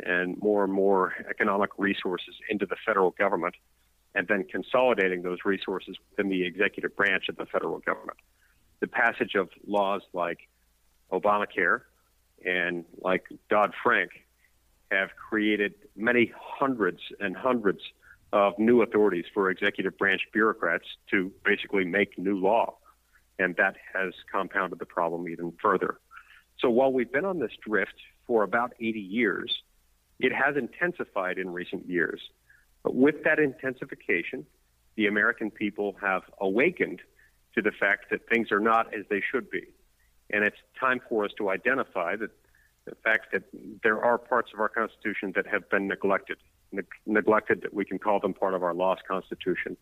and 0.06 0.38
more 0.39 0.63
and 0.63 0.73
more 0.73 1.13
economic 1.29 1.71
resources 1.77 2.36
into 2.49 2.65
the 2.65 2.75
federal 2.86 3.12
government 3.12 3.56
and 4.15 4.27
then 4.27 4.43
consolidating 4.43 5.21
those 5.21 5.39
resources 5.45 5.95
within 6.10 6.29
the 6.29 6.45
executive 6.45 6.95
branch 6.95 7.29
of 7.29 7.36
the 7.36 7.45
federal 7.45 7.79
government. 7.79 8.17
The 8.79 8.88
passage 8.88 9.36
of 9.36 9.49
laws 9.65 10.01
like 10.13 10.39
Obamacare 11.12 11.82
and 12.45 12.86
like 13.01 13.25
Dodd 13.49 13.73
Frank 13.82 14.12
have 14.91 15.10
created 15.15 15.73
many 15.95 16.32
hundreds 16.36 16.99
and 17.19 17.36
hundreds 17.36 17.79
of 18.32 18.58
new 18.58 18.82
authorities 18.82 19.25
for 19.34 19.49
executive 19.49 19.97
branch 19.97 20.21
bureaucrats 20.32 20.86
to 21.12 21.32
basically 21.45 21.86
make 21.86 22.17
new 22.17 22.38
law. 22.38 22.75
And 23.39 23.56
that 23.56 23.75
has 23.93 24.13
compounded 24.32 24.79
the 24.79 24.86
problem 24.86 25.27
even 25.27 25.53
further. 25.62 25.99
So 26.60 26.69
while 26.69 26.93
we've 26.93 27.12
been 27.12 27.25
on 27.25 27.39
this 27.39 27.51
drift 27.67 27.95
for 28.27 28.43
about 28.43 28.73
80 28.79 28.99
years, 28.99 29.63
it 30.19 30.32
has 30.34 30.56
intensified 30.56 31.38
in 31.38 31.52
recent 31.52 31.88
years. 31.88 32.21
But 32.84 32.95
with 32.95 33.23
that 33.23 33.39
intensification, 33.39 34.45
the 34.95 35.08
American 35.08 35.49
people 35.49 35.95
have 36.02 36.23
awakened 36.39 37.02
to 37.56 37.62
the 37.62 37.71
fact 37.71 38.06
that 38.12 38.28
things 38.30 38.52
are 38.52 38.60
not 38.60 38.93
as 38.93 39.06
they 39.10 39.21
should 39.32 39.49
be. 39.49 39.63
And 40.30 40.43
it's 40.43 40.58
time 40.80 40.99
for 41.10 41.26
us 41.26 41.32
to 41.38 41.49
identify 41.49 42.15
that 42.15 42.32
the 42.86 42.95
fact 43.04 43.32
that 43.32 43.43
there 43.84 44.04
are 44.04 44.17
parts 44.17 44.52
of 44.54 44.60
our 44.60 44.69
Constitution 44.69 45.32
that 45.36 45.47
have 45.47 45.69
been 45.69 45.88
neglected, 45.88 46.38
ne- 46.71 46.82
neglected 47.06 47.62
that 47.62 47.73
we 47.73 47.86
can 47.86 47.97
call 47.97 48.19
them 48.19 48.34
part 48.34 48.54
of 48.54 48.63
our 48.63 48.73
lost 48.73 49.04
Constitution. 49.08 49.78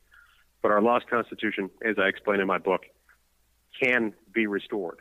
But 0.62 0.72
our 0.72 0.82
lost 0.82 1.10
Constitution, 1.10 1.70
as 1.84 1.96
I 1.98 2.08
explain 2.08 2.40
in 2.40 2.48
my 2.48 2.60
book, 2.60 2.82
can 3.82 4.14
be 4.34 4.46
restored. 4.46 5.00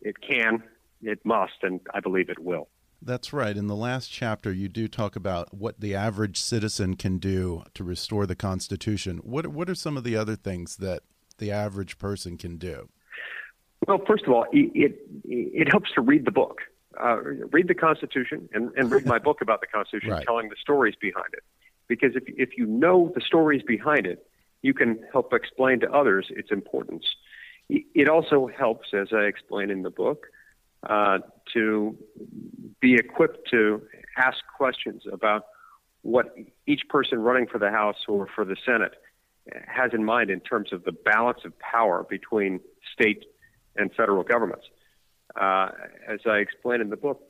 It 0.00 0.16
can, 0.20 0.62
it 1.02 1.24
must, 1.24 1.62
and 1.62 1.80
I 1.92 2.00
believe 2.00 2.30
it 2.30 2.38
will. 2.38 2.68
That's 3.04 3.32
right. 3.32 3.56
In 3.56 3.66
the 3.66 3.76
last 3.76 4.10
chapter, 4.10 4.52
you 4.52 4.68
do 4.68 4.86
talk 4.86 5.16
about 5.16 5.52
what 5.52 5.80
the 5.80 5.94
average 5.94 6.38
citizen 6.38 6.94
can 6.94 7.18
do 7.18 7.64
to 7.74 7.82
restore 7.82 8.26
the 8.26 8.36
Constitution. 8.36 9.18
What 9.18 9.48
What 9.48 9.68
are 9.68 9.74
some 9.74 9.96
of 9.96 10.04
the 10.04 10.16
other 10.16 10.36
things 10.36 10.76
that 10.76 11.02
the 11.38 11.50
average 11.50 11.98
person 11.98 12.38
can 12.38 12.58
do? 12.58 12.88
Well, 13.88 14.00
first 14.06 14.24
of 14.24 14.32
all, 14.32 14.46
it 14.52 14.96
it, 15.24 15.68
helps 15.68 15.90
to 15.92 16.00
read 16.00 16.24
the 16.24 16.30
book, 16.30 16.60
uh, 17.02 17.16
read 17.50 17.66
the 17.66 17.74
Constitution, 17.74 18.48
and, 18.52 18.70
and 18.76 18.90
read 18.92 19.04
my 19.06 19.18
book 19.18 19.40
about 19.40 19.60
the 19.60 19.66
Constitution, 19.66 20.10
right. 20.12 20.24
telling 20.24 20.48
the 20.48 20.56
stories 20.60 20.94
behind 21.00 21.32
it. 21.32 21.42
Because 21.88 22.14
if 22.14 22.22
if 22.28 22.56
you 22.56 22.66
know 22.66 23.10
the 23.14 23.20
stories 23.20 23.62
behind 23.66 24.06
it, 24.06 24.24
you 24.62 24.74
can 24.74 25.00
help 25.12 25.32
explain 25.32 25.80
to 25.80 25.90
others 25.90 26.28
its 26.30 26.52
importance. 26.52 27.04
It 27.68 28.08
also 28.08 28.48
helps, 28.48 28.88
as 28.92 29.08
I 29.12 29.22
explain 29.22 29.70
in 29.70 29.82
the 29.82 29.90
book, 29.90 30.26
uh, 30.88 31.18
to 31.54 31.96
be 32.80 32.94
equipped 32.94 33.48
to 33.50 33.82
ask 34.16 34.38
questions 34.56 35.02
about 35.10 35.46
what 36.02 36.34
each 36.66 36.82
person 36.88 37.20
running 37.20 37.46
for 37.46 37.58
the 37.58 37.70
House 37.70 37.96
or 38.08 38.26
for 38.34 38.44
the 38.44 38.56
Senate 38.66 38.92
has 39.66 39.92
in 39.92 40.04
mind 40.04 40.30
in 40.30 40.40
terms 40.40 40.72
of 40.72 40.84
the 40.84 40.92
balance 40.92 41.40
of 41.44 41.52
power 41.58 42.04
between 42.08 42.60
state 42.92 43.24
and 43.76 43.92
federal 43.94 44.22
governments. 44.22 44.66
Uh, 45.40 45.68
as 46.06 46.20
I 46.26 46.36
explain 46.38 46.80
in 46.80 46.90
the 46.90 46.96
book, 46.96 47.22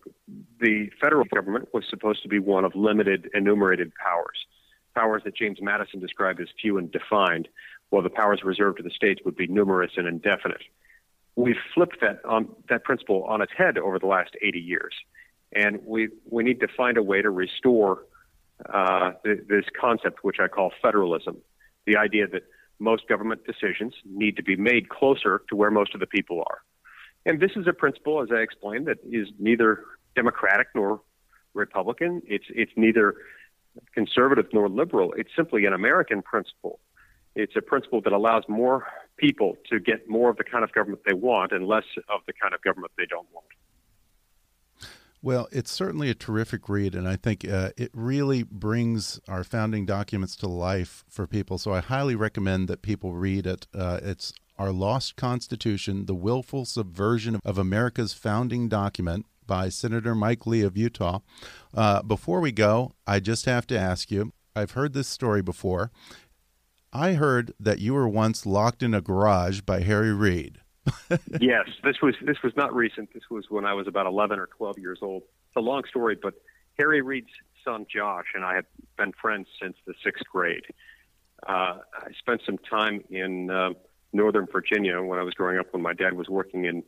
the 0.61 0.91
federal 1.01 1.25
government 1.25 1.69
was 1.73 1.85
supposed 1.89 2.23
to 2.23 2.29
be 2.29 2.39
one 2.39 2.65
of 2.65 2.75
limited 2.75 3.31
enumerated 3.33 3.93
powers, 3.95 4.47
powers 4.95 5.23
that 5.25 5.37
James 5.37 5.59
Madison 5.61 6.01
described 6.01 6.41
as 6.41 6.49
few 6.61 6.79
and 6.79 6.91
defined, 6.91 7.49
while 7.91 8.03
the 8.03 8.11
powers 8.11 8.41
reserved 8.45 8.79
to 8.79 8.83
the 8.83 8.91
states 8.91 9.21
would 9.25 9.37
be 9.37 9.47
numerous 9.47 9.93
and 9.97 10.09
indefinite. 10.09 10.63
We've 11.37 11.57
flipped 11.75 12.01
that 12.01 12.25
on 12.25 12.49
that 12.69 12.85
principle 12.85 13.25
on 13.25 13.41
its 13.41 13.53
head 13.57 13.79
over 13.79 13.99
the 13.99 14.07
last 14.07 14.37
80 14.43 14.59
years, 14.59 14.95
and 15.53 15.81
we 15.85 16.09
we 16.29 16.43
need 16.45 16.61
to 16.61 16.69
find 16.77 16.97
a 16.99 17.03
way 17.03 17.23
to 17.23 17.31
restore 17.31 18.05
uh, 18.73 19.13
th- 19.25 19.41
this 19.49 19.65
concept, 19.79 20.23
which 20.23 20.37
I 20.41 20.49
call 20.49 20.73
federalism, 20.83 21.39
the 21.87 21.97
idea 21.97 22.27
that 22.29 22.43
most 22.79 23.09
government 23.09 23.43
decisions 23.47 23.95
need 24.05 24.37
to 24.37 24.43
be 24.43 24.57
made 24.57 24.89
closer 24.89 25.43
to 25.49 25.57
where 25.57 25.71
most 25.71 25.95
of 25.95 26.01
the 26.01 26.07
people 26.07 26.41
are. 26.41 26.59
And 27.25 27.41
this 27.41 27.53
is 27.57 27.67
a 27.67 27.73
principle, 27.73 28.21
as 28.23 28.29
I 28.33 28.41
explained, 28.41 28.87
that 28.87 28.99
is 29.11 29.29
neither 29.39 29.85
Democratic 30.15 30.69
nor 30.75 31.01
Republican. 31.55 32.23
It's 32.27 32.47
it's 32.51 32.73
neither 32.77 33.15
conservative 33.95 34.47
nor 34.53 34.69
liberal. 34.69 35.15
It's 35.17 35.31
simply 35.35 35.65
an 35.65 35.73
American 35.73 36.23
principle. 36.23 36.81
It's 37.35 37.57
a 37.57 37.63
principle 37.63 38.01
that 38.03 38.13
allows 38.13 38.45
more 38.49 38.87
people 39.23 39.57
to 39.71 39.79
get 39.79 40.09
more 40.09 40.31
of 40.31 40.37
the 40.37 40.45
kind 40.45 40.65
of 40.65 40.73
government 40.73 41.01
they 41.07 41.15
want 41.15 41.53
and 41.53 41.67
less 41.67 41.85
of 42.09 42.21
the 42.27 42.33
kind 42.33 42.53
of 42.53 42.61
government 42.63 42.93
they 42.99 43.07
don't 43.07 43.29
want. 43.33 43.47
Well, 45.25 45.47
it's 45.53 45.71
certainly 45.71 46.11
a 46.11 46.15
terrific 46.15 46.69
read, 46.69 46.97
and 46.97 47.07
I 47.07 47.15
think 47.15 47.49
uh, 47.49 47.71
it 47.77 47.93
really 47.95 48.43
brings 48.43 49.21
our 49.29 49.45
founding 49.45 49.87
documents 49.87 50.35
to 50.37 50.49
life 50.49 51.05
for 51.09 51.29
people. 51.29 51.59
So 51.59 51.73
I 51.73 51.79
highly 51.79 52.17
recommend 52.17 52.67
that 52.67 52.83
people 52.83 53.15
read 53.15 53.47
it. 53.47 53.69
Uh, 53.73 54.01
it's 54.03 54.33
Our 54.59 54.73
Lost 54.73 55.15
Constitution 55.15 56.07
The 56.07 56.15
Willful 56.17 56.65
Subversion 56.65 57.39
of 57.45 57.57
America's 57.57 58.15
Founding 58.15 58.69
Document 58.69 59.27
by 59.47 59.69
Senator 59.69 60.17
Mike 60.17 60.45
Lee 60.45 60.63
of 60.63 60.77
Utah. 60.77 61.21
Uh, 61.73 62.03
before 62.03 62.41
we 62.41 62.51
go, 62.51 62.91
I 63.07 63.21
just 63.21 63.45
have 63.45 63.69
to 63.69 63.79
ask 63.79 64.11
you 64.11 64.33
I've 64.55 64.73
heard 64.73 64.93
this 64.93 65.09
story 65.09 65.43
before. 65.43 65.91
I 66.93 67.15
heard 67.15 67.53
that 67.59 67.79
you 67.79 67.95
were 67.95 68.09
once 68.09 68.45
locked 68.45 68.83
in 68.83 68.93
a 68.93 69.01
garage 69.01 69.61
by 69.63 69.81
Harry 69.81 70.13
Reid. 70.13 70.59
yes, 71.41 71.69
this 71.85 72.03
was 72.03 72.15
this 72.23 72.43
was 72.43 72.53
not 72.57 72.75
recent. 72.75 73.15
This 73.15 73.23
was 73.31 73.47
when 73.49 73.65
I 73.65 73.73
was 73.73 73.87
about 73.87 74.07
11 74.07 74.39
or 74.39 74.47
12 74.47 74.79
years 74.79 74.99
old. 75.01 75.23
It's 75.49 75.57
a 75.57 75.61
long 75.61 75.85
story, 75.89 76.19
but 76.21 76.35
Harry 76.79 77.01
Reid's 77.01 77.31
son 77.65 77.87
Josh 77.93 78.27
and 78.35 78.45
I 78.45 78.57
have 78.57 78.67
been 78.99 79.13
friends 79.13 79.47
since 79.61 79.77
the 79.87 79.95
sixth 80.05 80.25
grade. 80.31 80.65
Uh, 81.47 81.79
I 81.95 82.13
spent 82.19 82.43
some 82.45 82.59
time 82.59 83.05
in 83.11 83.51
uh, 83.51 83.71
Northern 84.13 84.47
Virginia 84.51 85.01
when 85.03 85.19
I 85.19 85.23
was 85.23 85.35
growing 85.35 85.59
up. 85.59 85.73
When 85.73 85.83
my 85.83 85.93
dad 85.93 86.15
was 86.15 86.29
working 86.29 86.65
in 86.65 86.83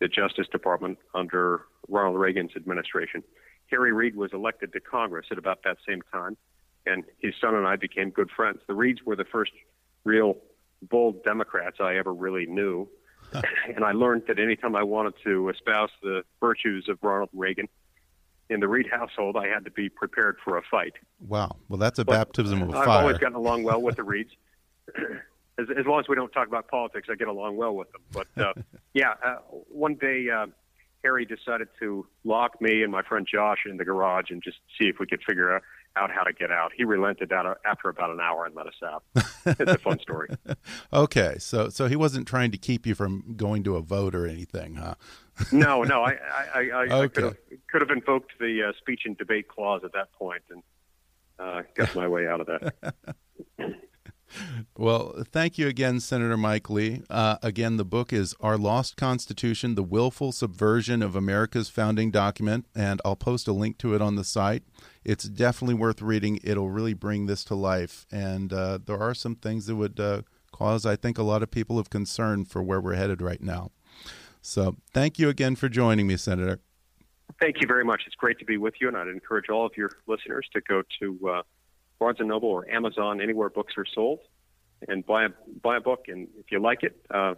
the 0.00 0.08
Justice 0.08 0.46
Department 0.50 0.98
under 1.14 1.62
Ronald 1.88 2.18
Reagan's 2.18 2.52
administration, 2.56 3.22
Harry 3.66 3.92
Reid 3.92 4.16
was 4.16 4.32
elected 4.32 4.72
to 4.72 4.80
Congress 4.80 5.26
at 5.30 5.38
about 5.38 5.62
that 5.64 5.76
same 5.86 6.02
time, 6.12 6.36
and 6.90 7.04
his 7.18 7.34
son 7.40 7.54
and 7.54 7.66
I 7.66 7.76
became 7.76 8.10
good 8.10 8.30
friends. 8.30 8.60
The 8.66 8.74
Reids 8.74 9.02
were 9.04 9.16
the 9.16 9.24
first 9.24 9.52
real 10.04 10.36
bold 10.82 11.22
Democrats 11.24 11.78
I 11.80 11.96
ever 11.96 12.12
really 12.12 12.46
knew 12.46 12.88
and 13.74 13.84
I 13.84 13.92
learned 13.92 14.22
that 14.28 14.38
anytime 14.38 14.74
I 14.76 14.82
wanted 14.82 15.14
to 15.24 15.48
espouse 15.50 15.90
the 16.02 16.22
virtues 16.40 16.88
of 16.88 16.98
Ronald 17.02 17.30
Reagan 17.32 17.68
in 18.50 18.60
the 18.60 18.68
Reid 18.68 18.86
household, 18.90 19.36
I 19.36 19.48
had 19.48 19.64
to 19.66 19.70
be 19.70 19.88
prepared 19.88 20.36
for 20.42 20.56
a 20.56 20.62
fight. 20.70 20.94
Wow. 21.26 21.56
Well, 21.68 21.78
that's 21.78 21.98
a 21.98 22.04
but 22.04 22.12
baptism 22.12 22.62
of 22.62 22.70
I've 22.70 22.74
fire. 22.74 22.88
I've 22.88 23.00
always 23.02 23.18
gotten 23.18 23.36
along 23.36 23.64
well 23.64 23.82
with 23.82 23.96
the 23.96 24.02
Reids. 24.02 24.30
as, 25.58 25.66
as 25.78 25.86
long 25.86 26.00
as 26.00 26.08
we 26.08 26.16
don't 26.16 26.32
talk 26.32 26.48
about 26.48 26.68
politics, 26.68 27.08
I 27.10 27.16
get 27.16 27.28
along 27.28 27.56
well 27.56 27.74
with 27.74 27.88
them. 27.92 28.00
But 28.12 28.42
uh, 28.42 28.52
yeah, 28.94 29.14
uh, 29.24 29.36
one 29.68 29.96
day 29.96 30.26
uh, 30.34 30.46
Harry 31.04 31.26
decided 31.26 31.68
to 31.80 32.06
lock 32.24 32.60
me 32.62 32.82
and 32.82 32.90
my 32.90 33.02
friend 33.02 33.26
Josh 33.30 33.58
in 33.68 33.76
the 33.76 33.84
garage 33.84 34.30
and 34.30 34.42
just 34.42 34.58
see 34.78 34.86
if 34.88 34.98
we 34.98 35.06
could 35.06 35.20
figure 35.26 35.54
out 35.54 35.62
out 35.98 36.10
how 36.10 36.22
to 36.22 36.32
get 36.32 36.50
out. 36.50 36.72
He 36.76 36.84
relented 36.84 37.32
out 37.32 37.58
after 37.64 37.88
about 37.88 38.10
an 38.10 38.20
hour 38.20 38.46
and 38.46 38.54
let 38.54 38.66
us 38.66 38.74
out. 38.84 39.02
it's 39.46 39.72
a 39.72 39.78
fun 39.78 39.98
story. 40.00 40.28
okay, 40.92 41.36
so 41.38 41.68
so 41.68 41.86
he 41.86 41.96
wasn't 41.96 42.26
trying 42.26 42.50
to 42.52 42.58
keep 42.58 42.86
you 42.86 42.94
from 42.94 43.34
going 43.36 43.64
to 43.64 43.76
a 43.76 43.82
vote 43.82 44.14
or 44.14 44.26
anything, 44.26 44.76
huh? 44.76 44.94
no, 45.52 45.82
no. 45.82 46.02
I 46.02 46.16
I, 46.54 46.60
I, 46.60 46.62
okay. 46.70 46.94
I 46.94 47.08
could, 47.08 47.24
have, 47.24 47.36
could 47.70 47.80
have 47.80 47.90
invoked 47.90 48.32
the 48.38 48.68
uh, 48.68 48.72
speech 48.78 49.02
and 49.04 49.16
debate 49.18 49.48
clause 49.48 49.82
at 49.84 49.92
that 49.92 50.12
point 50.12 50.42
and 50.50 50.62
uh, 51.38 51.62
got 51.74 51.94
my 51.94 52.08
way 52.08 52.26
out 52.26 52.40
of 52.40 52.46
that. 52.46 52.94
Well, 54.76 55.24
thank 55.32 55.58
you 55.58 55.68
again, 55.68 56.00
Senator 56.00 56.36
Mike 56.36 56.68
Lee. 56.68 57.02
Uh, 57.08 57.38
again, 57.42 57.78
the 57.78 57.84
book 57.84 58.12
is 58.12 58.34
Our 58.40 58.58
Lost 58.58 58.96
Constitution 58.96 59.74
The 59.74 59.82
Willful 59.82 60.32
Subversion 60.32 61.02
of 61.02 61.16
America's 61.16 61.68
Founding 61.70 62.10
Document, 62.10 62.66
and 62.74 63.00
I'll 63.04 63.16
post 63.16 63.48
a 63.48 63.52
link 63.52 63.78
to 63.78 63.94
it 63.94 64.02
on 64.02 64.16
the 64.16 64.24
site. 64.24 64.62
It's 65.04 65.24
definitely 65.24 65.74
worth 65.74 66.02
reading. 66.02 66.38
It'll 66.42 66.70
really 66.70 66.94
bring 66.94 67.26
this 67.26 67.44
to 67.44 67.54
life. 67.54 68.06
And 68.10 68.52
uh, 68.52 68.78
there 68.84 68.98
are 68.98 69.14
some 69.14 69.36
things 69.36 69.66
that 69.66 69.76
would 69.76 69.98
uh, 69.98 70.22
cause, 70.52 70.84
I 70.84 70.96
think, 70.96 71.18
a 71.18 71.22
lot 71.22 71.42
of 71.42 71.50
people 71.50 71.78
of 71.78 71.90
concern 71.90 72.44
for 72.44 72.62
where 72.62 72.80
we're 72.80 72.94
headed 72.94 73.22
right 73.22 73.40
now. 73.40 73.70
So 74.40 74.76
thank 74.92 75.18
you 75.18 75.28
again 75.28 75.56
for 75.56 75.68
joining 75.68 76.06
me, 76.06 76.16
Senator. 76.16 76.60
Thank 77.40 77.60
you 77.60 77.66
very 77.66 77.84
much. 77.84 78.02
It's 78.06 78.16
great 78.16 78.38
to 78.38 78.44
be 78.44 78.56
with 78.56 78.74
you, 78.80 78.88
and 78.88 78.96
I'd 78.96 79.08
encourage 79.08 79.48
all 79.48 79.66
of 79.66 79.72
your 79.76 79.90
listeners 80.06 80.46
to 80.54 80.60
go 80.60 80.82
to 81.00 81.28
uh, 81.28 81.42
Barnes 81.98 82.18
and 82.20 82.28
Noble 82.28 82.48
or 82.48 82.68
Amazon, 82.70 83.20
anywhere 83.20 83.50
books 83.50 83.74
are 83.76 83.84
sold, 83.84 84.20
and 84.88 85.04
buy 85.04 85.24
a 85.26 85.28
buy 85.62 85.76
a 85.76 85.80
book. 85.80 86.06
And 86.08 86.28
if 86.38 86.50
you 86.50 86.60
like 86.60 86.82
it, 86.82 87.00
uh, 87.12 87.34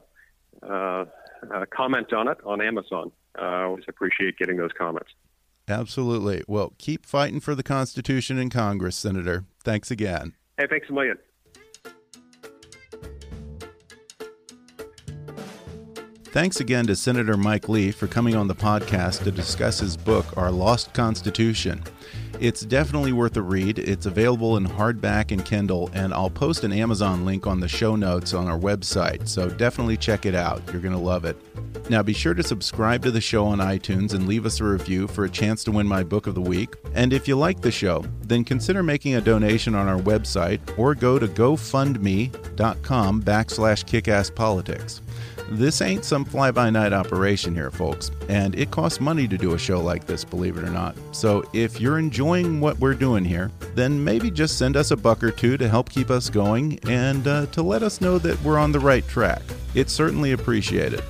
uh, 0.62 1.04
uh, 1.52 1.64
comment 1.74 2.12
on 2.12 2.28
it 2.28 2.38
on 2.44 2.60
Amazon. 2.60 3.12
I 3.36 3.62
always 3.62 3.84
appreciate 3.88 4.38
getting 4.38 4.56
those 4.56 4.72
comments. 4.76 5.10
Absolutely. 5.70 6.42
Well, 6.48 6.74
keep 6.78 7.06
fighting 7.06 7.40
for 7.40 7.54
the 7.54 7.62
Constitution 7.62 8.38
in 8.38 8.50
Congress, 8.50 8.96
Senator. 8.96 9.44
Thanks 9.62 9.90
again. 9.90 10.34
Hey, 10.58 10.66
thanks 10.68 10.88
a 10.90 10.92
million. 10.92 11.16
Thanks 16.24 16.60
again 16.60 16.86
to 16.86 16.94
Senator 16.94 17.36
Mike 17.36 17.68
Lee 17.68 17.90
for 17.90 18.06
coming 18.06 18.36
on 18.36 18.46
the 18.46 18.54
podcast 18.54 19.24
to 19.24 19.32
discuss 19.32 19.80
his 19.80 19.96
book, 19.96 20.36
Our 20.36 20.50
Lost 20.52 20.92
Constitution. 20.92 21.82
It's 22.40 22.62
definitely 22.62 23.12
worth 23.12 23.36
a 23.36 23.42
read. 23.42 23.78
It's 23.78 24.06
available 24.06 24.56
in 24.56 24.64
hardback 24.64 25.30
and 25.30 25.44
Kindle, 25.44 25.90
and 25.92 26.14
I'll 26.14 26.30
post 26.30 26.64
an 26.64 26.72
Amazon 26.72 27.26
link 27.26 27.46
on 27.46 27.60
the 27.60 27.68
show 27.68 27.96
notes 27.96 28.32
on 28.32 28.48
our 28.48 28.58
website, 28.58 29.28
so 29.28 29.50
definitely 29.50 29.98
check 29.98 30.24
it 30.24 30.34
out. 30.34 30.62
You're 30.72 30.80
going 30.80 30.94
to 30.94 30.98
love 30.98 31.26
it. 31.26 31.36
Now, 31.90 32.02
be 32.02 32.14
sure 32.14 32.32
to 32.32 32.42
subscribe 32.42 33.02
to 33.02 33.10
the 33.10 33.20
show 33.20 33.44
on 33.44 33.58
iTunes 33.58 34.14
and 34.14 34.26
leave 34.26 34.46
us 34.46 34.58
a 34.60 34.64
review 34.64 35.06
for 35.06 35.26
a 35.26 35.30
chance 35.30 35.62
to 35.64 35.70
win 35.70 35.86
my 35.86 36.02
book 36.02 36.26
of 36.26 36.34
the 36.34 36.40
week. 36.40 36.76
And 36.94 37.12
if 37.12 37.28
you 37.28 37.36
like 37.36 37.60
the 37.60 37.70
show, 37.70 38.06
then 38.22 38.44
consider 38.44 38.82
making 38.82 39.16
a 39.16 39.20
donation 39.20 39.74
on 39.74 39.86
our 39.86 40.00
website 40.00 40.60
or 40.78 40.94
go 40.94 41.18
to 41.18 41.28
gofundme.com 41.28 43.22
backslash 43.22 43.84
kickasspolitics. 43.84 45.00
This 45.50 45.82
ain't 45.82 46.04
some 46.04 46.24
fly 46.24 46.52
by 46.52 46.70
night 46.70 46.92
operation 46.92 47.56
here, 47.56 47.72
folks, 47.72 48.12
and 48.28 48.54
it 48.54 48.70
costs 48.70 49.00
money 49.00 49.26
to 49.26 49.36
do 49.36 49.54
a 49.54 49.58
show 49.58 49.80
like 49.80 50.06
this, 50.06 50.24
believe 50.24 50.56
it 50.56 50.62
or 50.62 50.70
not. 50.70 50.96
So 51.10 51.42
if 51.52 51.80
you're 51.80 51.98
enjoying 51.98 52.60
what 52.60 52.78
we're 52.78 52.94
doing 52.94 53.24
here, 53.24 53.50
then 53.74 54.02
maybe 54.02 54.30
just 54.30 54.58
send 54.58 54.76
us 54.76 54.92
a 54.92 54.96
buck 54.96 55.24
or 55.24 55.32
two 55.32 55.58
to 55.58 55.68
help 55.68 55.90
keep 55.90 56.08
us 56.08 56.30
going 56.30 56.78
and 56.88 57.26
uh, 57.26 57.46
to 57.46 57.62
let 57.62 57.82
us 57.82 58.00
know 58.00 58.16
that 58.18 58.40
we're 58.44 58.58
on 58.58 58.70
the 58.70 58.78
right 58.78 59.06
track. 59.08 59.42
It's 59.74 59.92
certainly 59.92 60.32
appreciated. 60.32 61.02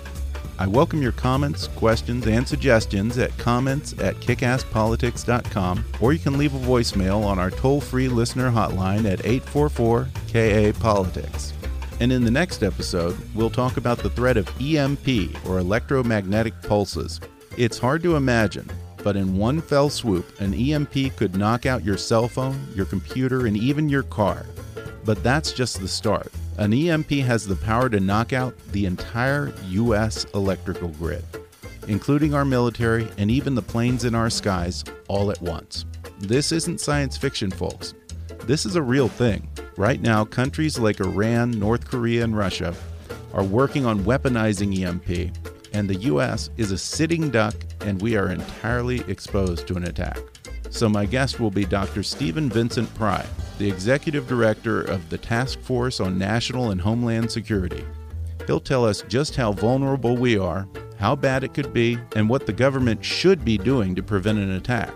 I 0.58 0.66
welcome 0.66 1.02
your 1.02 1.12
comments, 1.12 1.66
questions, 1.68 2.26
and 2.26 2.48
suggestions 2.48 3.18
at 3.18 3.36
comments 3.36 3.92
at 3.98 4.16
kickasspolitics.com, 4.16 5.84
or 6.00 6.14
you 6.14 6.18
can 6.18 6.38
leave 6.38 6.54
a 6.54 6.66
voicemail 6.66 7.24
on 7.24 7.38
our 7.38 7.50
toll 7.50 7.80
free 7.82 8.08
listener 8.08 8.50
hotline 8.50 9.04
at 9.04 9.26
844 9.26 10.08
KA 10.32 10.78
Politics. 10.80 11.52
And 12.00 12.10
in 12.10 12.24
the 12.24 12.30
next 12.30 12.62
episode, 12.62 13.14
we'll 13.34 13.50
talk 13.50 13.76
about 13.76 13.98
the 13.98 14.08
threat 14.08 14.38
of 14.38 14.48
EMP, 14.58 15.46
or 15.46 15.58
electromagnetic 15.58 16.60
pulses. 16.62 17.20
It's 17.58 17.78
hard 17.78 18.02
to 18.04 18.16
imagine, 18.16 18.70
but 19.04 19.16
in 19.16 19.36
one 19.36 19.60
fell 19.60 19.90
swoop, 19.90 20.40
an 20.40 20.54
EMP 20.54 21.14
could 21.16 21.36
knock 21.36 21.66
out 21.66 21.84
your 21.84 21.98
cell 21.98 22.26
phone, 22.26 22.66
your 22.74 22.86
computer, 22.86 23.46
and 23.46 23.54
even 23.54 23.90
your 23.90 24.02
car. 24.02 24.46
But 25.04 25.22
that's 25.22 25.52
just 25.52 25.78
the 25.78 25.88
start. 25.88 26.32
An 26.56 26.72
EMP 26.72 27.10
has 27.10 27.46
the 27.46 27.56
power 27.56 27.90
to 27.90 28.00
knock 28.00 28.32
out 28.32 28.56
the 28.72 28.86
entire 28.86 29.52
U.S. 29.68 30.24
electrical 30.34 30.88
grid, 30.88 31.24
including 31.86 32.32
our 32.32 32.46
military 32.46 33.08
and 33.18 33.30
even 33.30 33.54
the 33.54 33.62
planes 33.62 34.04
in 34.04 34.14
our 34.14 34.30
skies, 34.30 34.84
all 35.08 35.30
at 35.30 35.40
once. 35.42 35.84
This 36.18 36.50
isn't 36.50 36.80
science 36.80 37.18
fiction, 37.18 37.50
folks. 37.50 37.92
This 38.44 38.66
is 38.66 38.74
a 38.74 38.82
real 38.82 39.08
thing. 39.08 39.48
Right 39.76 40.00
now, 40.00 40.24
countries 40.24 40.78
like 40.78 41.00
Iran, 41.00 41.52
North 41.52 41.86
Korea, 41.86 42.24
and 42.24 42.36
Russia 42.36 42.74
are 43.32 43.44
working 43.44 43.86
on 43.86 44.04
weaponizing 44.04 44.76
EMP, 44.82 45.36
and 45.72 45.88
the 45.88 45.94
U.S. 45.96 46.50
is 46.56 46.72
a 46.72 46.78
sitting 46.78 47.30
duck, 47.30 47.54
and 47.80 48.00
we 48.02 48.16
are 48.16 48.30
entirely 48.30 49.00
exposed 49.08 49.68
to 49.68 49.76
an 49.76 49.84
attack. 49.84 50.18
So, 50.70 50.88
my 50.88 51.04
guest 51.06 51.38
will 51.38 51.50
be 51.50 51.64
Dr. 51.64 52.02
Stephen 52.02 52.48
Vincent 52.48 52.92
Pry, 52.94 53.24
the 53.58 53.68
Executive 53.68 54.26
Director 54.26 54.82
of 54.82 55.08
the 55.10 55.18
Task 55.18 55.60
Force 55.60 56.00
on 56.00 56.18
National 56.18 56.70
and 56.70 56.80
Homeland 56.80 57.30
Security. 57.30 57.84
He'll 58.46 58.58
tell 58.58 58.84
us 58.84 59.02
just 59.08 59.36
how 59.36 59.52
vulnerable 59.52 60.16
we 60.16 60.38
are, 60.38 60.66
how 60.98 61.14
bad 61.14 61.44
it 61.44 61.54
could 61.54 61.72
be, 61.72 61.98
and 62.16 62.28
what 62.28 62.46
the 62.46 62.52
government 62.52 63.04
should 63.04 63.44
be 63.44 63.58
doing 63.58 63.94
to 63.94 64.02
prevent 64.02 64.38
an 64.38 64.52
attack. 64.52 64.92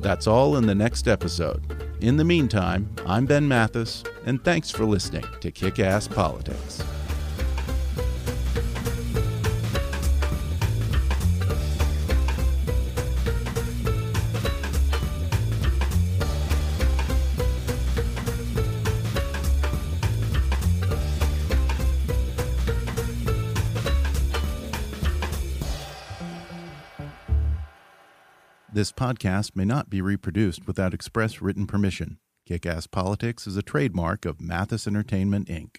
That's 0.00 0.26
all 0.26 0.56
in 0.56 0.66
the 0.66 0.74
next 0.74 1.08
episode. 1.08 1.87
In 2.00 2.16
the 2.16 2.24
meantime, 2.24 2.88
I'm 3.06 3.26
Ben 3.26 3.48
Mathis, 3.48 4.04
and 4.24 4.42
thanks 4.44 4.70
for 4.70 4.84
listening 4.84 5.24
to 5.40 5.50
Kick 5.50 5.80
Ass 5.80 6.06
Politics. 6.06 6.80
This 28.78 28.92
podcast 28.92 29.56
may 29.56 29.64
not 29.64 29.90
be 29.90 30.00
reproduced 30.00 30.68
without 30.68 30.94
express 30.94 31.42
written 31.42 31.66
permission. 31.66 32.18
Kick 32.46 32.64
Ass 32.64 32.86
Politics 32.86 33.44
is 33.48 33.56
a 33.56 33.60
trademark 33.60 34.24
of 34.24 34.40
Mathis 34.40 34.86
Entertainment, 34.86 35.48
Inc. 35.48 35.78